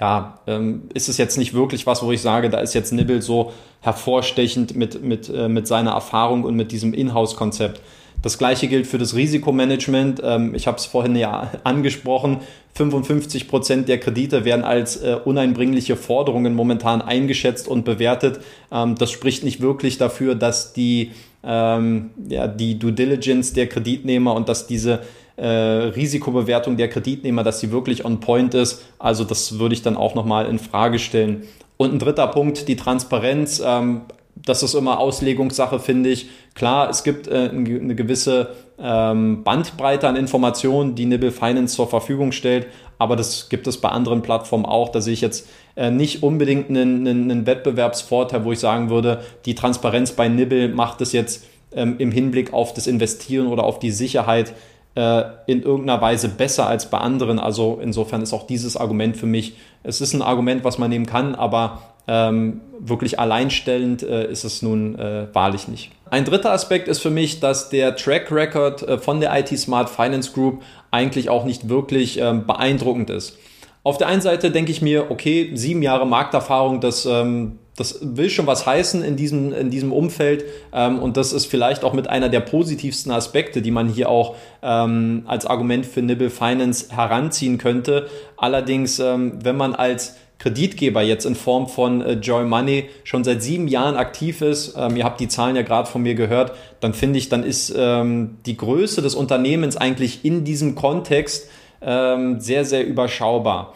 ja, 0.00 0.40
ähm, 0.46 0.82
ist 0.94 1.08
es 1.08 1.16
jetzt 1.16 1.38
nicht 1.38 1.54
wirklich 1.54 1.86
was, 1.86 2.02
wo 2.02 2.10
ich 2.10 2.20
sage, 2.20 2.50
da 2.50 2.58
ist 2.58 2.74
jetzt 2.74 2.92
Nibble 2.92 3.22
so 3.22 3.52
hervorstechend 3.82 4.74
mit, 4.74 5.02
mit, 5.02 5.28
äh, 5.28 5.48
mit 5.48 5.66
seiner 5.68 5.92
Erfahrung 5.92 6.44
und 6.44 6.56
mit 6.56 6.72
diesem 6.72 6.92
Inhouse-Konzept. 6.92 7.80
Das 8.22 8.38
gleiche 8.38 8.68
gilt 8.68 8.86
für 8.86 8.98
das 8.98 9.14
Risikomanagement. 9.14 10.20
Ähm, 10.24 10.54
ich 10.54 10.66
habe 10.66 10.78
es 10.78 10.86
vorhin 10.86 11.16
ja 11.16 11.50
angesprochen. 11.64 12.38
55 12.74 13.48
Prozent 13.48 13.88
der 13.88 13.98
Kredite 13.98 14.44
werden 14.44 14.64
als 14.64 14.96
äh, 14.96 15.18
uneinbringliche 15.24 15.96
Forderungen 15.96 16.54
momentan 16.54 17.02
eingeschätzt 17.02 17.68
und 17.68 17.84
bewertet. 17.84 18.40
Ähm, 18.70 18.94
das 18.94 19.10
spricht 19.10 19.44
nicht 19.44 19.60
wirklich 19.60 19.98
dafür, 19.98 20.34
dass 20.34 20.72
die, 20.72 21.10
ähm, 21.44 22.10
ja, 22.28 22.46
die 22.46 22.78
Due 22.78 22.92
Diligence 22.92 23.52
der 23.52 23.68
Kreditnehmer 23.68 24.34
und 24.34 24.48
dass 24.48 24.66
diese 24.66 25.00
äh, 25.42 25.46
Risikobewertung 25.46 26.76
der 26.76 26.88
Kreditnehmer, 26.88 27.42
dass 27.42 27.58
sie 27.58 27.72
wirklich 27.72 28.04
on 28.04 28.20
point 28.20 28.54
ist. 28.54 28.84
Also 29.00 29.24
das 29.24 29.58
würde 29.58 29.74
ich 29.74 29.82
dann 29.82 29.96
auch 29.96 30.14
nochmal 30.14 30.46
in 30.46 30.60
Frage 30.60 31.00
stellen. 31.00 31.42
Und 31.76 31.92
ein 31.92 31.98
dritter 31.98 32.28
Punkt, 32.28 32.68
die 32.68 32.76
Transparenz. 32.76 33.60
Ähm, 33.64 34.02
das 34.36 34.62
ist 34.62 34.74
immer 34.74 34.98
Auslegungssache, 34.98 35.80
finde 35.80 36.10
ich. 36.10 36.28
Klar, 36.54 36.88
es 36.88 37.02
gibt 37.02 37.26
äh, 37.26 37.50
eine 37.52 37.94
gewisse 37.96 38.50
ähm, 38.78 39.42
Bandbreite 39.42 40.08
an 40.08 40.14
Informationen, 40.14 40.94
die 40.94 41.06
Nibble 41.06 41.32
Finance 41.32 41.74
zur 41.74 41.88
Verfügung 41.88 42.32
stellt, 42.32 42.66
aber 42.98 43.16
das 43.16 43.48
gibt 43.48 43.66
es 43.66 43.78
bei 43.78 43.88
anderen 43.88 44.22
Plattformen 44.22 44.64
auch. 44.64 44.90
Da 44.90 45.00
sehe 45.00 45.12
ich 45.12 45.20
jetzt 45.20 45.48
äh, 45.76 45.90
nicht 45.90 46.22
unbedingt 46.22 46.70
einen, 46.70 47.06
einen, 47.06 47.30
einen, 47.30 47.46
Wettbewerbsvorteil, 47.46 48.44
wo 48.44 48.52
ich 48.52 48.60
sagen 48.60 48.90
würde, 48.90 49.22
die 49.44 49.54
Transparenz 49.54 50.12
bei 50.12 50.28
Nibble 50.28 50.68
macht 50.68 51.00
es 51.00 51.12
jetzt 51.12 51.44
ähm, 51.74 51.96
im 51.98 52.10
Hinblick 52.10 52.52
auf 52.52 52.74
das 52.74 52.86
Investieren 52.86 53.48
oder 53.48 53.64
auf 53.64 53.78
die 53.78 53.90
Sicherheit 53.90 54.54
in 54.94 55.62
irgendeiner 55.62 56.02
Weise 56.02 56.28
besser 56.28 56.66
als 56.66 56.90
bei 56.90 56.98
anderen. 56.98 57.38
Also 57.38 57.78
insofern 57.82 58.20
ist 58.20 58.34
auch 58.34 58.46
dieses 58.46 58.76
Argument 58.76 59.16
für 59.16 59.24
mich, 59.24 59.54
es 59.82 60.02
ist 60.02 60.12
ein 60.12 60.20
Argument, 60.20 60.64
was 60.64 60.76
man 60.76 60.90
nehmen 60.90 61.06
kann, 61.06 61.34
aber 61.34 61.80
ähm, 62.08 62.60
wirklich 62.78 63.18
alleinstellend 63.18 64.02
äh, 64.02 64.30
ist 64.30 64.44
es 64.44 64.62
nun 64.62 64.98
äh, 64.98 65.28
wahrlich 65.32 65.68
nicht. 65.68 65.92
Ein 66.10 66.24
dritter 66.24 66.52
Aspekt 66.52 66.88
ist 66.88 66.98
für 66.98 67.10
mich, 67.10 67.40
dass 67.40 67.70
der 67.70 67.96
Track 67.96 68.30
Record 68.32 68.82
äh, 68.82 68.98
von 68.98 69.20
der 69.20 69.38
IT 69.38 69.56
Smart 69.58 69.88
Finance 69.88 70.32
Group 70.32 70.62
eigentlich 70.90 71.30
auch 71.30 71.44
nicht 71.44 71.68
wirklich 71.68 72.18
ähm, 72.18 72.46
beeindruckend 72.46 73.08
ist. 73.08 73.38
Auf 73.84 73.98
der 73.98 74.08
einen 74.08 74.20
Seite 74.20 74.50
denke 74.50 74.72
ich 74.72 74.82
mir, 74.82 75.10
okay, 75.10 75.52
sieben 75.54 75.82
Jahre 75.82 76.06
Markterfahrung, 76.06 76.80
das, 76.80 77.06
ähm, 77.06 77.58
das 77.76 77.98
will 78.02 78.28
schon 78.28 78.46
was 78.46 78.66
heißen 78.66 79.02
in 79.02 79.16
diesem, 79.16 79.52
in 79.52 79.70
diesem 79.70 79.92
Umfeld. 79.92 80.44
Ähm, 80.72 80.98
und 80.98 81.16
das 81.16 81.32
ist 81.32 81.46
vielleicht 81.46 81.84
auch 81.84 81.94
mit 81.94 82.08
einer 82.08 82.28
der 82.28 82.40
positivsten 82.40 83.12
Aspekte, 83.12 83.62
die 83.62 83.70
man 83.70 83.88
hier 83.88 84.08
auch 84.08 84.36
ähm, 84.62 85.22
als 85.26 85.46
Argument 85.46 85.86
für 85.86 86.02
Nibble 86.02 86.30
Finance 86.30 86.94
heranziehen 86.94 87.58
könnte. 87.58 88.08
Allerdings, 88.36 88.98
ähm, 88.98 89.38
wenn 89.42 89.56
man 89.56 89.74
als 89.74 90.16
Kreditgeber 90.38 91.02
jetzt 91.02 91.24
in 91.24 91.36
Form 91.36 91.68
von 91.68 92.02
äh, 92.02 92.14
Joy 92.14 92.44
Money 92.44 92.90
schon 93.04 93.22
seit 93.22 93.42
sieben 93.42 93.68
Jahren 93.68 93.94
aktiv 93.96 94.42
ist, 94.42 94.74
ähm, 94.76 94.96
ihr 94.96 95.04
habt 95.04 95.20
die 95.20 95.28
Zahlen 95.28 95.54
ja 95.54 95.62
gerade 95.62 95.88
von 95.88 96.02
mir 96.02 96.16
gehört, 96.16 96.52
dann 96.80 96.94
finde 96.94 97.20
ich, 97.20 97.28
dann 97.28 97.44
ist 97.44 97.72
ähm, 97.76 98.38
die 98.44 98.56
Größe 98.56 99.02
des 99.02 99.14
Unternehmens 99.14 99.76
eigentlich 99.76 100.24
in 100.24 100.44
diesem 100.44 100.74
Kontext 100.74 101.48
ähm, 101.80 102.40
sehr, 102.40 102.64
sehr 102.64 102.84
überschaubar. 102.84 103.74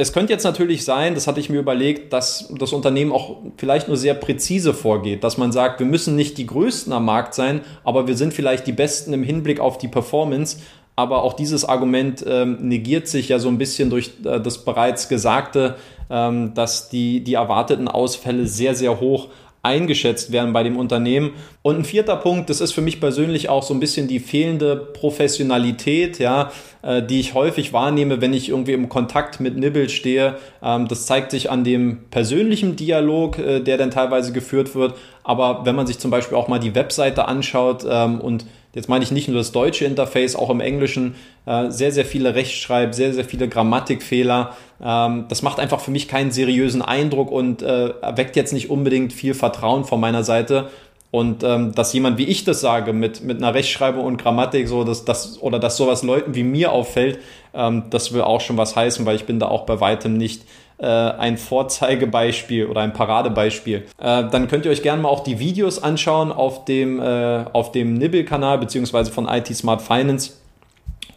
Es 0.00 0.14
könnte 0.14 0.32
jetzt 0.32 0.44
natürlich 0.44 0.86
sein, 0.86 1.14
das 1.14 1.26
hatte 1.26 1.40
ich 1.40 1.50
mir 1.50 1.58
überlegt, 1.58 2.14
dass 2.14 2.50
das 2.58 2.72
Unternehmen 2.72 3.12
auch 3.12 3.36
vielleicht 3.58 3.86
nur 3.86 3.98
sehr 3.98 4.14
präzise 4.14 4.72
vorgeht, 4.72 5.22
dass 5.22 5.36
man 5.36 5.52
sagt, 5.52 5.78
wir 5.78 5.86
müssen 5.86 6.16
nicht 6.16 6.38
die 6.38 6.46
Größten 6.46 6.90
am 6.90 7.04
Markt 7.04 7.34
sein, 7.34 7.60
aber 7.84 8.08
wir 8.08 8.16
sind 8.16 8.32
vielleicht 8.32 8.66
die 8.66 8.72
Besten 8.72 9.12
im 9.12 9.22
Hinblick 9.22 9.60
auf 9.60 9.76
die 9.76 9.88
Performance. 9.88 10.56
Aber 10.96 11.22
auch 11.22 11.34
dieses 11.34 11.66
Argument 11.66 12.24
ähm, 12.26 12.56
negiert 12.66 13.08
sich 13.08 13.28
ja 13.28 13.38
so 13.38 13.48
ein 13.48 13.58
bisschen 13.58 13.90
durch 13.90 14.12
äh, 14.24 14.40
das 14.40 14.64
bereits 14.64 15.10
Gesagte, 15.10 15.76
ähm, 16.08 16.54
dass 16.54 16.88
die, 16.88 17.22
die 17.22 17.34
erwarteten 17.34 17.86
Ausfälle 17.86 18.46
sehr, 18.46 18.74
sehr 18.74 19.00
hoch 19.00 19.28
eingeschätzt 19.62 20.32
werden 20.32 20.52
bei 20.52 20.62
dem 20.62 20.76
Unternehmen. 20.76 21.32
Und 21.62 21.78
ein 21.78 21.84
vierter 21.84 22.16
Punkt, 22.16 22.48
das 22.48 22.60
ist 22.60 22.72
für 22.72 22.80
mich 22.80 23.00
persönlich 23.00 23.48
auch 23.48 23.62
so 23.62 23.74
ein 23.74 23.80
bisschen 23.80 24.08
die 24.08 24.18
fehlende 24.18 24.76
Professionalität, 24.76 26.18
ja, 26.18 26.50
äh, 26.82 27.02
die 27.02 27.20
ich 27.20 27.34
häufig 27.34 27.72
wahrnehme, 27.72 28.20
wenn 28.20 28.32
ich 28.32 28.48
irgendwie 28.48 28.72
im 28.72 28.88
Kontakt 28.88 29.40
mit 29.40 29.56
Nibble 29.56 29.88
stehe. 29.88 30.36
Ähm, 30.62 30.88
das 30.88 31.06
zeigt 31.06 31.30
sich 31.30 31.50
an 31.50 31.64
dem 31.64 32.04
persönlichen 32.10 32.76
Dialog, 32.76 33.38
äh, 33.38 33.60
der 33.60 33.76
dann 33.76 33.90
teilweise 33.90 34.32
geführt 34.32 34.74
wird. 34.74 34.94
Aber 35.22 35.66
wenn 35.66 35.74
man 35.74 35.86
sich 35.86 35.98
zum 35.98 36.10
Beispiel 36.10 36.38
auch 36.38 36.48
mal 36.48 36.58
die 36.58 36.74
Webseite 36.74 37.28
anschaut 37.28 37.84
ähm, 37.88 38.20
und 38.20 38.46
jetzt 38.74 38.88
meine 38.88 39.04
ich 39.04 39.10
nicht 39.10 39.28
nur 39.28 39.38
das 39.38 39.52
deutsche 39.52 39.84
Interface, 39.84 40.36
auch 40.36 40.50
im 40.50 40.60
Englischen 40.60 41.14
äh, 41.46 41.70
sehr, 41.70 41.92
sehr 41.92 42.04
viele 42.04 42.34
Rechtschreib, 42.34 42.94
sehr, 42.94 43.12
sehr 43.12 43.24
viele 43.24 43.48
Grammatikfehler. 43.48 44.56
Ähm, 44.82 45.26
das 45.28 45.42
macht 45.42 45.58
einfach 45.58 45.80
für 45.80 45.90
mich 45.90 46.08
keinen 46.08 46.30
seriösen 46.30 46.82
Eindruck 46.82 47.30
und 47.30 47.62
äh, 47.62 47.88
erweckt 48.00 48.36
jetzt 48.36 48.52
nicht 48.52 48.70
unbedingt 48.70 49.12
viel 49.12 49.34
Vertrauen 49.34 49.84
von 49.84 50.00
meiner 50.00 50.24
Seite. 50.24 50.70
Und 51.10 51.42
ähm, 51.42 51.74
dass 51.74 51.92
jemand 51.92 52.18
wie 52.18 52.24
ich 52.24 52.44
das 52.44 52.60
sage, 52.60 52.92
mit, 52.92 53.24
mit 53.24 53.38
einer 53.38 53.52
Rechtschreibung 53.52 54.04
und 54.04 54.16
Grammatik, 54.16 54.68
so 54.68 54.84
dass 54.84 55.04
das 55.04 55.42
oder 55.42 55.58
dass 55.58 55.76
sowas 55.76 56.04
Leuten 56.04 56.36
wie 56.36 56.44
mir 56.44 56.70
auffällt, 56.70 57.18
ähm, 57.52 57.84
das 57.90 58.12
will 58.12 58.20
auch 58.20 58.40
schon 58.40 58.56
was 58.56 58.76
heißen, 58.76 59.04
weil 59.06 59.16
ich 59.16 59.24
bin 59.24 59.40
da 59.40 59.48
auch 59.48 59.66
bei 59.66 59.80
weitem 59.80 60.16
nicht 60.16 60.44
äh, 60.80 60.86
ein 60.86 61.36
Vorzeigebeispiel 61.36 62.66
oder 62.66 62.80
ein 62.80 62.92
Paradebeispiel. 62.92 63.84
Äh, 63.98 64.24
dann 64.30 64.48
könnt 64.48 64.64
ihr 64.64 64.70
euch 64.70 64.82
gerne 64.82 65.02
mal 65.02 65.08
auch 65.08 65.22
die 65.22 65.38
Videos 65.38 65.82
anschauen 65.82 66.32
auf 66.32 66.64
dem, 66.64 67.00
äh, 67.00 67.44
dem 67.74 67.94
Nibble-Kanal 67.94 68.58
beziehungsweise 68.58 69.12
von 69.12 69.28
IT 69.28 69.54
Smart 69.54 69.82
Finance 69.82 70.32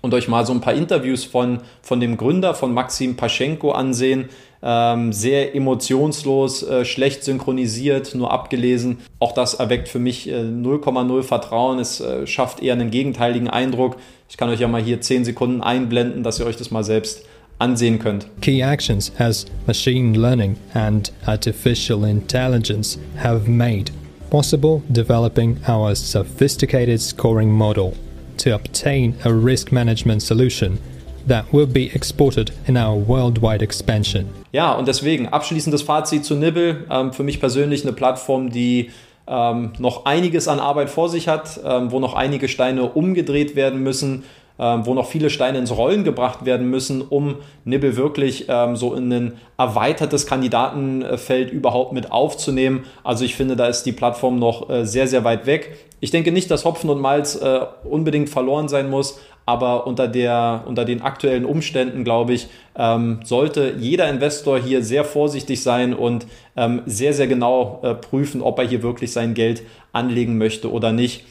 und 0.02 0.14
euch 0.14 0.28
mal 0.28 0.46
so 0.46 0.54
ein 0.54 0.60
paar 0.60 0.74
Interviews 0.74 1.24
von, 1.24 1.62
von 1.82 2.02
dem 2.02 2.18
Gründer, 2.18 2.54
von 2.54 2.74
Maxim 2.74 3.16
Paschenko 3.16 3.72
ansehen. 3.72 4.30
Ähm, 4.62 5.14
sehr 5.14 5.56
emotionslos, 5.56 6.64
äh, 6.64 6.86
schlecht 6.86 7.24
synchronisiert, 7.24 8.16
nur 8.16 8.32
abgelesen. 8.32 9.00
Auch 9.20 9.32
das 9.32 9.54
erweckt 9.56 9.88
für 9.88 10.00
mich 10.00 10.28
0,0 10.28 11.20
äh, 11.20 11.24
Vertrauen. 11.24 11.80
Es 11.80 12.02
äh, 12.02 12.28
schafft 12.28 12.62
eher 12.62 12.74
einen 12.74 12.92
gegenteiligen 12.92 13.50
Eindruck. 13.50 13.96
Ich 14.30 14.36
kann 14.36 14.50
euch 14.50 14.60
ja 14.60 14.68
mal 14.68 14.82
hier 14.82 15.00
10 15.00 15.26
Sekunden 15.26 15.62
einblenden, 15.62 16.24
dass 16.24 16.40
ihr 16.40 16.46
euch 16.46 16.58
das 16.58 16.72
mal 16.72 16.84
selbst 16.84 17.26
ansehen 17.60 18.00
könnt. 18.00 18.28
Key 18.42 18.62
actions 18.62 19.12
as 19.20 19.46
machine 19.68 20.20
learning 20.20 20.58
and 20.74 21.12
artificial 21.26 22.04
intelligence 22.04 22.98
have 23.18 23.50
made 23.50 23.92
possible 24.30 24.82
developing 24.90 25.58
our 25.68 25.96
sophisticated 25.96 27.00
scoring 27.00 27.52
model 27.52 27.94
to 28.38 28.54
obtain 28.54 29.16
a 29.24 29.30
risk 29.30 29.72
management 29.72 30.22
solution 30.22 30.80
that 31.28 31.46
will 31.54 31.68
be 31.68 31.92
exported 31.94 32.52
in 32.68 32.76
our 32.76 32.96
worldwide 32.96 33.62
expansion. 33.62 34.26
Ja, 34.52 34.74
und 34.74 34.88
deswegen 34.88 35.28
abschließendes 35.28 35.84
Fazit 35.84 36.26
zu 36.26 36.36
Nibble. 36.36 36.86
Ähm, 36.90 37.14
für 37.14 37.24
mich 37.24 37.40
persönlich 37.40 37.84
eine 37.84 37.94
Plattform, 37.94 38.50
die 38.50 38.90
ähm, 39.28 39.72
noch 39.78 40.06
einiges 40.06 40.48
an 40.48 40.60
Arbeit 40.60 40.90
vor 40.90 41.10
sich 41.10 41.28
hat, 41.28 41.60
ähm, 41.64 41.92
wo 41.92 42.00
noch 42.00 42.14
einige 42.14 42.48
Steine 42.48 42.84
umgedreht 42.84 43.56
werden 43.56 43.82
müssen 43.82 44.24
wo 44.58 44.94
noch 44.94 45.08
viele 45.08 45.30
Steine 45.30 45.58
ins 45.58 45.76
Rollen 45.76 46.04
gebracht 46.04 46.46
werden 46.46 46.70
müssen, 46.70 47.02
um 47.02 47.38
Nibble 47.66 47.98
wirklich 47.98 48.46
ähm, 48.50 48.76
so 48.76 48.94
in 48.94 49.12
ein 49.12 49.34
erweitertes 49.58 50.28
Kandidatenfeld 50.28 51.52
überhaupt 51.52 51.94
mit 51.94 52.12
aufzunehmen. 52.12 52.86
Also 53.04 53.26
ich 53.26 53.36
finde, 53.36 53.56
da 53.56 53.68
ist 53.68 53.84
die 53.84 53.92
Plattform 53.92 54.38
noch 54.38 54.70
äh, 54.70 54.86
sehr, 54.86 55.08
sehr 55.08 55.24
weit 55.24 55.46
weg. 55.46 55.76
Ich 56.00 56.12
denke 56.12 56.32
nicht, 56.32 56.52
dass 56.52 56.66
Hopfen 56.66 56.90
und 56.90 57.00
Malz 57.00 57.36
äh, 57.36 57.62
unbedingt 57.84 58.30
verloren 58.30 58.68
sein 58.68 58.90
muss, 58.90 59.20
aber 59.46 59.88
unter, 59.88 60.08
der, 60.08 60.64
unter 60.66 60.86
den 60.86 61.02
aktuellen 61.02 61.46
Umständen, 61.46 62.04
glaube 62.04 62.34
ich, 62.34 62.48
ähm, 62.78 63.20
sollte 63.24 63.76
jeder 63.78 64.10
Investor 64.10 64.60
hier 64.60 64.84
sehr 64.84 65.04
vorsichtig 65.04 65.62
sein 65.64 65.94
und 65.94 66.26
ähm, 66.56 66.82
sehr, 66.86 67.14
sehr 67.14 67.28
genau 67.28 67.80
äh, 67.84 67.94
prüfen, 67.94 68.42
ob 68.42 68.60
er 68.60 68.68
hier 68.68 68.84
wirklich 68.84 69.12
sein 69.12 69.34
Geld 69.34 69.64
anlegen 69.92 70.38
möchte 70.38 70.72
oder 70.72 70.92
nicht. 70.92 71.26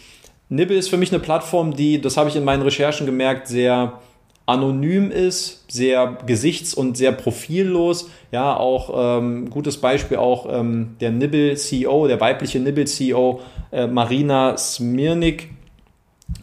Nibble 0.53 0.77
ist 0.77 0.91
für 0.91 0.99
mich 0.99 1.11
eine 1.11 1.19
Plattform, 1.19 1.75
die, 1.75 1.99
das 1.99 2.19
habe 2.19 2.29
ich 2.29 2.37
in 2.37 2.45
meinen 2.45 2.61
Recherchen 2.61 3.07
gemerkt, 3.07 3.49
sehr 3.49 4.01
anonym 4.45 5.11
ist, 5.11 5.65
sehr 5.73 6.19
gesichts- 6.27 6.75
und 6.75 6.95
sehr 6.95 7.13
profillos. 7.13 8.11
Ja, 8.33 8.55
auch 8.59 9.19
ähm, 9.19 9.49
gutes 9.49 9.79
Beispiel 9.79 10.19
auch 10.19 10.47
ähm, 10.51 10.97
der 11.01 11.11
Nibble-CEO, 11.11 12.07
der 12.07 12.21
weibliche 12.21 12.61
Nibble-CEO 12.61 13.41
äh, 13.71 13.87
Marina 13.87 14.59
Smirnik. 14.59 15.49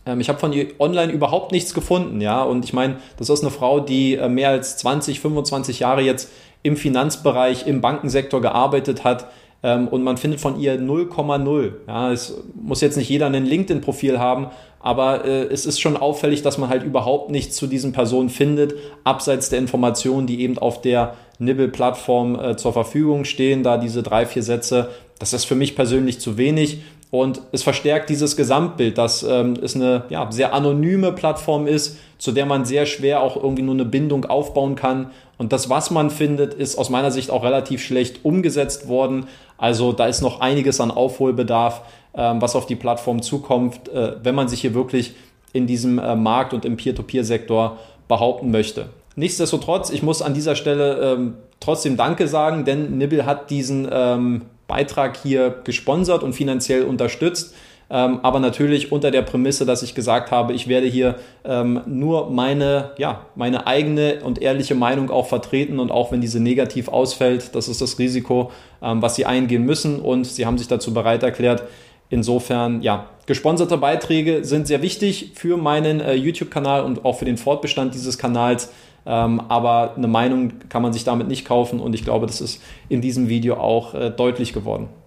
Ähm, 0.08 0.22
ich 0.22 0.30
habe 0.30 0.40
von 0.40 0.54
ihr 0.54 0.70
online 0.80 1.12
überhaupt 1.12 1.52
nichts 1.52 1.76
gefunden, 1.76 2.20
ja, 2.20 2.42
und 2.42 2.66
ich 2.66 2.74
meine, 2.74 2.96
das 3.18 3.30
ist 3.30 3.42
eine 3.42 3.52
Frau, 3.52 3.80
die 3.80 4.16
äh, 4.16 4.28
mehr 4.28 4.50
als 4.50 4.78
20, 4.78 5.20
25 5.20 5.82
Jahre 5.82 6.02
jetzt 6.02 6.32
im 6.64 6.78
Finanzbereich, 6.78 7.68
im 7.68 7.80
Bankensektor 7.82 8.42
gearbeitet 8.42 9.04
hat, 9.04 9.28
ähm, 9.62 9.88
und 9.88 10.04
man 10.04 10.18
findet 10.18 10.40
von 10.40 10.60
ihr 10.60 10.80
0,0. 10.80 11.72
Ja, 11.88 12.12
es 12.12 12.42
muss 12.56 12.82
jetzt 12.82 12.98
nicht 12.98 13.10
jeder 13.10 13.28
ein 13.28 13.46
LinkedIn-Profil 13.46 14.20
haben, 14.20 14.48
aber 14.80 15.26
äh, 15.26 15.44
es 15.44 15.66
ist 15.66 15.80
schon 15.82 15.98
auffällig, 15.98 16.42
dass 16.42 16.58
man 16.58 16.70
halt 16.70 16.84
überhaupt 16.84 17.30
nichts 17.30 17.56
zu 17.58 17.68
diesen 17.68 17.92
Personen 17.92 18.30
findet, 18.30 18.76
abseits 19.04 19.50
der 19.50 19.60
Informationen, 19.60 20.28
die 20.28 20.42
eben 20.42 20.58
auf 20.58 20.82
der 20.82 21.16
Nibble-Plattform 21.40 22.40
äh, 22.40 22.58
zur 22.58 22.74
Verfügung 22.74 23.26
stehen, 23.26 23.64
da 23.64 23.78
diese 23.78 24.04
drei, 24.04 24.26
vier 24.26 24.44
Sätze. 24.44 24.90
Das 25.20 25.34
ist 25.34 25.46
für 25.46 25.56
mich 25.56 25.76
persönlich 25.76 26.20
zu 26.22 26.38
wenig. 26.38 26.82
Und 27.12 27.42
es 27.52 27.64
verstärkt 27.64 28.10
dieses 28.10 28.36
Gesamtbild, 28.36 28.98
dass 28.98 29.24
ähm, 29.24 29.56
es 29.64 29.76
eine 29.76 30.04
ja, 30.10 30.32
sehr 30.32 30.54
anonyme 30.54 31.12
Plattform 31.12 31.66
ist, 31.66 31.98
zu 32.20 32.32
der 32.32 32.46
man 32.46 32.66
sehr 32.66 32.86
schwer 32.86 33.22
auch 33.22 33.36
irgendwie 33.36 33.64
nur 33.64 33.74
eine 33.74 33.86
Bindung 33.86 34.26
aufbauen 34.26 34.76
kann. 34.76 35.10
Und 35.38 35.52
das, 35.52 35.70
was 35.70 35.90
man 35.90 36.12
findet, 36.12 36.54
ist 36.54 36.78
aus 36.78 36.90
meiner 36.90 37.10
Sicht 37.10 37.32
auch 37.32 37.44
relativ 37.44 37.82
schlecht 37.82 38.24
umgesetzt 38.24 38.88
worden. 38.88 39.26
Also 39.58 39.92
da 39.92 40.06
ist 40.06 40.22
noch 40.22 40.40
einiges 40.40 40.80
an 40.82 40.92
Aufholbedarf, 40.92 41.82
ähm, 42.14 42.42
was 42.42 42.56
auf 42.56 42.68
die 42.68 42.76
Plattform 42.76 43.24
zukommt, 43.24 43.90
äh, 43.90 44.14
wenn 44.22 44.36
man 44.36 44.48
sich 44.48 44.62
hier 44.62 44.76
wirklich 44.76 45.16
in 45.52 45.66
diesem 45.66 45.98
äh, 45.98 46.16
Markt 46.16 46.54
und 46.54 46.64
im 46.64 46.78
Peer-to-Peer-Sektor 46.78 47.78
behaupten 48.08 48.52
möchte. 48.52 48.90
Nichtsdestotrotz, 49.16 49.90
ich 49.90 50.04
muss 50.04 50.22
an 50.22 50.36
dieser 50.36 50.56
Stelle 50.56 51.14
ähm, 51.14 51.36
trotzdem 51.60 51.98
Danke 51.98 52.28
sagen, 52.28 52.66
denn 52.66 52.98
Nibble 52.98 53.26
hat 53.26 53.50
diesen 53.50 53.88
ähm, 53.92 54.44
Beitrag 54.70 55.18
hier 55.18 55.60
gesponsert 55.66 56.24
und 56.24 56.32
finanziell 56.32 56.84
unterstützt. 56.84 57.54
Ähm, 57.92 58.20
aber 58.22 58.40
natürlich 58.40 58.92
unter 58.92 59.10
der 59.10 59.24
Prämisse, 59.24 59.66
dass 59.66 59.82
ich 59.82 59.96
gesagt 59.96 60.30
habe, 60.30 60.54
ich 60.54 60.68
werde 60.68 60.86
hier 60.86 61.16
ähm, 61.44 61.82
nur 61.88 62.30
meine, 62.30 62.92
ja, 62.98 63.26
meine 63.36 63.66
eigene 63.66 64.20
und 64.24 64.42
ehrliche 64.42 64.76
Meinung 64.76 65.10
auch 65.10 65.26
vertreten 65.28 65.80
und 65.80 65.92
auch 65.92 66.12
wenn 66.12 66.22
diese 66.22 66.40
negativ 66.40 66.88
ausfällt, 66.88 67.56
das 67.56 67.68
ist 67.68 67.82
das 67.82 67.98
Risiko, 67.98 68.52
ähm, 68.82 69.02
was 69.02 69.16
Sie 69.16 69.26
eingehen 69.26 69.66
müssen 69.66 70.00
und 70.00 70.26
Sie 70.26 70.46
haben 70.46 70.60
sich 70.60 70.68
dazu 70.68 70.94
bereit 70.94 71.24
erklärt. 71.24 71.64
Insofern, 72.12 72.82
ja, 72.82 73.08
gesponserte 73.26 73.78
Beiträge 73.78 74.44
sind 74.44 74.68
sehr 74.68 74.82
wichtig 74.82 75.32
für 75.36 75.58
meinen 75.58 76.00
äh, 76.00 76.14
YouTube-Kanal 76.14 76.84
und 76.84 77.06
auch 77.06 77.18
für 77.18 77.26
den 77.26 77.38
Fortbestand 77.38 77.96
dieses 77.96 78.18
Kanals. 78.18 78.72
Ähm, 79.10 79.42
aber 79.50 79.96
eine 79.98 80.08
Meinung 80.08 80.54
kann 80.70 80.84
man 80.84 80.94
sich 80.94 81.04
damit 81.04 81.28
nicht 81.28 81.44
kaufen 81.44 81.80
und 81.80 81.96
ich 81.96 82.04
glaube, 82.04 82.28
das 82.28 82.42
ist 82.42 82.62
in 82.90 83.02
diesem 83.02 83.28
Video 83.28 83.56
auch 83.56 83.96
äh, 83.96 84.12
deutlich 84.12 84.54
geworden. 84.54 84.90